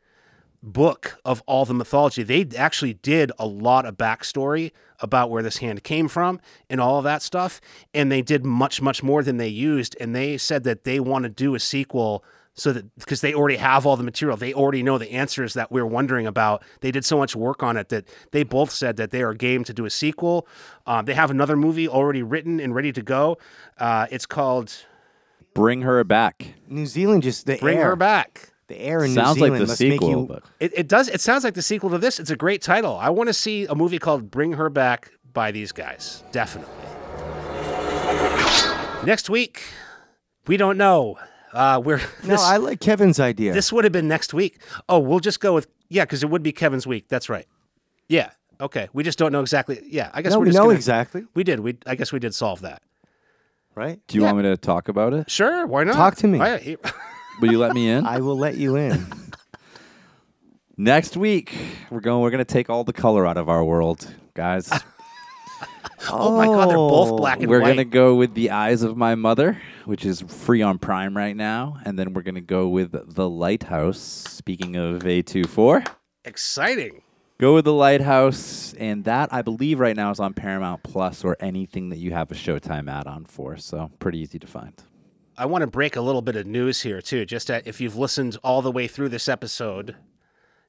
[0.63, 2.23] book of all the mythology.
[2.23, 6.99] They actually did a lot of backstory about where this hand came from and all
[6.99, 7.61] of that stuff.
[7.95, 9.97] And they did much, much more than they used.
[10.01, 13.57] And they said that they want to do a sequel so that because they already
[13.57, 16.65] have all the material, they already know the answers that we're wondering about.
[16.81, 19.63] They did so much work on it that they both said that they are game
[19.65, 20.47] to do a sequel.
[20.85, 23.39] Um, they have another movie already written and ready to go.
[23.79, 24.75] Uh, it's called
[25.55, 26.55] Bring her back.
[26.69, 28.53] New Zealand just the Bring air, Her Back.
[28.69, 30.27] The air in Sounds New like the must sequel, make you.
[30.35, 31.09] but It, it does.
[31.09, 32.21] It sounds like the sequel to this.
[32.21, 32.97] It's a great title.
[32.97, 36.23] I want to see a movie called Bring Her Back by these guys.
[36.33, 36.75] Definitely.
[39.05, 39.63] Next week,
[40.47, 41.19] we don't know.
[41.53, 43.55] Uh, we're No, this, I like Kevin's idea.
[43.55, 44.61] this would have been next week.
[44.89, 47.09] Oh, we'll just go with yeah, because it would be Kevin's week.
[47.09, 47.47] That's right.
[48.09, 48.31] Yeah.
[48.61, 48.89] Okay.
[48.93, 49.81] We just don't know exactly.
[49.87, 50.11] Yeah.
[50.13, 51.61] I guess no, we're we just know gonna, exactly, We did.
[51.61, 52.83] We I guess we did solve that.
[53.75, 53.99] right?
[54.09, 55.31] do you want me to talk about it?
[55.31, 55.67] Sure.
[55.67, 55.95] Why not?
[55.95, 56.39] Talk to me.
[56.41, 56.77] I- he-
[57.41, 58.05] Will you let me in?
[58.07, 59.07] I will let you in.
[60.77, 61.55] Next week,
[61.91, 62.23] we're going.
[62.23, 64.71] We're going to take all the color out of our world, guys.
[66.11, 67.17] oh my God, they're both oh.
[67.17, 67.51] black and white.
[67.51, 67.67] we're white.
[67.67, 71.37] going to go with the eyes of my mother, which is free on Prime right
[71.37, 73.99] now, and then we're going to go with the Lighthouse.
[73.99, 75.85] Speaking of A 24
[76.25, 77.03] Exciting.
[77.39, 81.37] go with the Lighthouse, and that I believe right now is on Paramount Plus or
[81.41, 83.57] anything that you have a Showtime add-on for.
[83.57, 84.75] So pretty easy to find.
[85.39, 87.25] I want to break a little bit of news here too.
[87.25, 89.95] Just that if you've listened all the way through this episode,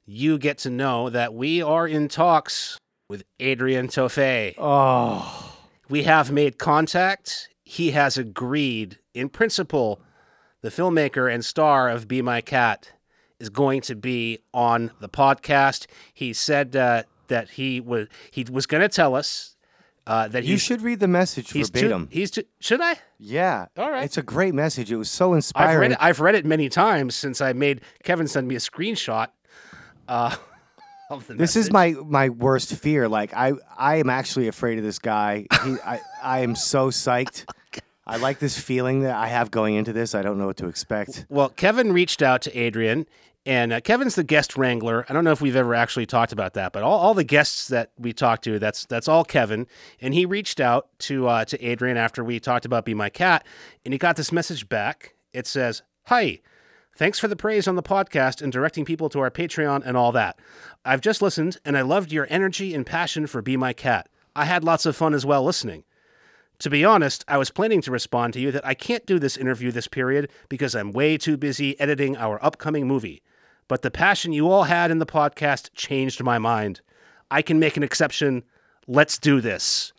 [0.06, 4.54] you get to know that we are in talks with Adrian Tofei.
[4.58, 5.56] Oh,
[5.88, 7.48] We have made contact.
[7.64, 10.00] He has agreed, in principle,
[10.62, 12.92] the filmmaker and star of Be My Cat
[13.40, 15.86] is going to be on the podcast.
[16.14, 19.56] He said uh, that he was he was going to tell us
[20.06, 22.08] uh, that you should read the message he's too, verbatim.
[22.10, 22.96] he's too, should I?
[23.18, 24.04] yeah, All right.
[24.04, 24.90] It's a great message.
[24.90, 25.80] It was so I've inspiring.
[25.80, 25.98] read it.
[26.00, 29.28] I've read it many times since I made Kevin send me a screenshot.
[30.08, 30.34] Uh,
[31.10, 33.08] of the This is my my worst fear.
[33.08, 35.46] Like I I am actually afraid of this guy.
[35.64, 37.44] He, I I am so psyched.
[38.06, 40.16] I like this feeling that I have going into this.
[40.16, 41.26] I don't know what to expect.
[41.28, 43.06] Well, Kevin reached out to Adrian
[43.46, 45.06] And uh, Kevin's the guest wrangler.
[45.08, 47.68] I don't know if we've ever actually talked about that, but all, all the guests
[47.68, 49.66] that we talked to, that's that's all Kevin.
[50.00, 53.46] And he reached out to uh, to Adrian after we talked about Be My Cat,
[53.84, 55.14] and he got this message back.
[55.32, 56.40] It says, "Hi,
[56.94, 60.12] thanks for the praise on the podcast and directing people to our Patreon and all
[60.12, 60.38] that.
[60.84, 64.10] I've just listened, and I loved your energy and passion for Be My Cat.
[64.36, 65.84] I had lots of fun as well listening."
[66.58, 69.38] To be honest, I was planning to respond to you that I can't do this
[69.38, 73.22] interview this period because I'm way too busy editing our upcoming movie.
[73.70, 76.80] But the passion you all had in the podcast changed my mind.
[77.30, 78.42] I can make an exception.
[78.88, 79.92] Let's do this.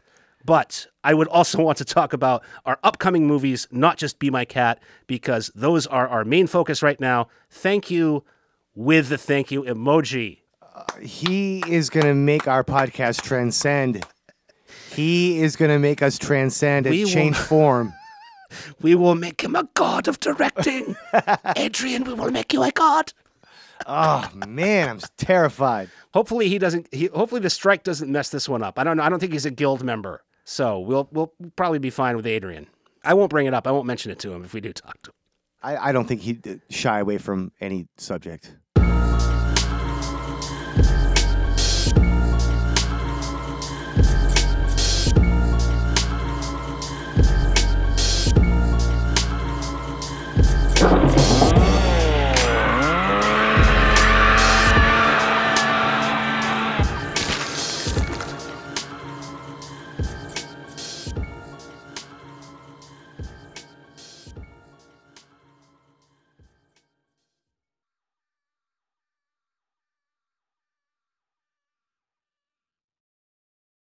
[0.43, 4.43] But I would also want to talk about our upcoming movies, not just Be My
[4.43, 7.29] Cat, because those are our main focus right now.
[7.49, 8.25] Thank you
[8.75, 10.39] with the thank you emoji.
[11.01, 14.05] He is going to make our podcast transcend.
[14.89, 17.93] He is going to make us transcend and We will- change form.
[18.81, 20.97] We will make him a god of directing.
[21.55, 23.13] Adrian, we will make you a god.
[23.87, 25.89] Oh man, I'm terrified.
[26.13, 26.87] Hopefully he doesn't.
[26.93, 28.77] He, hopefully the strike doesn't mess this one up.
[28.77, 29.03] I don't know.
[29.03, 32.67] I don't think he's a guild member, so we'll we'll probably be fine with Adrian.
[33.03, 33.67] I won't bring it up.
[33.67, 35.15] I won't mention it to him if we do talk to him.
[35.63, 38.55] I, I don't think he'd uh, shy away from any subject.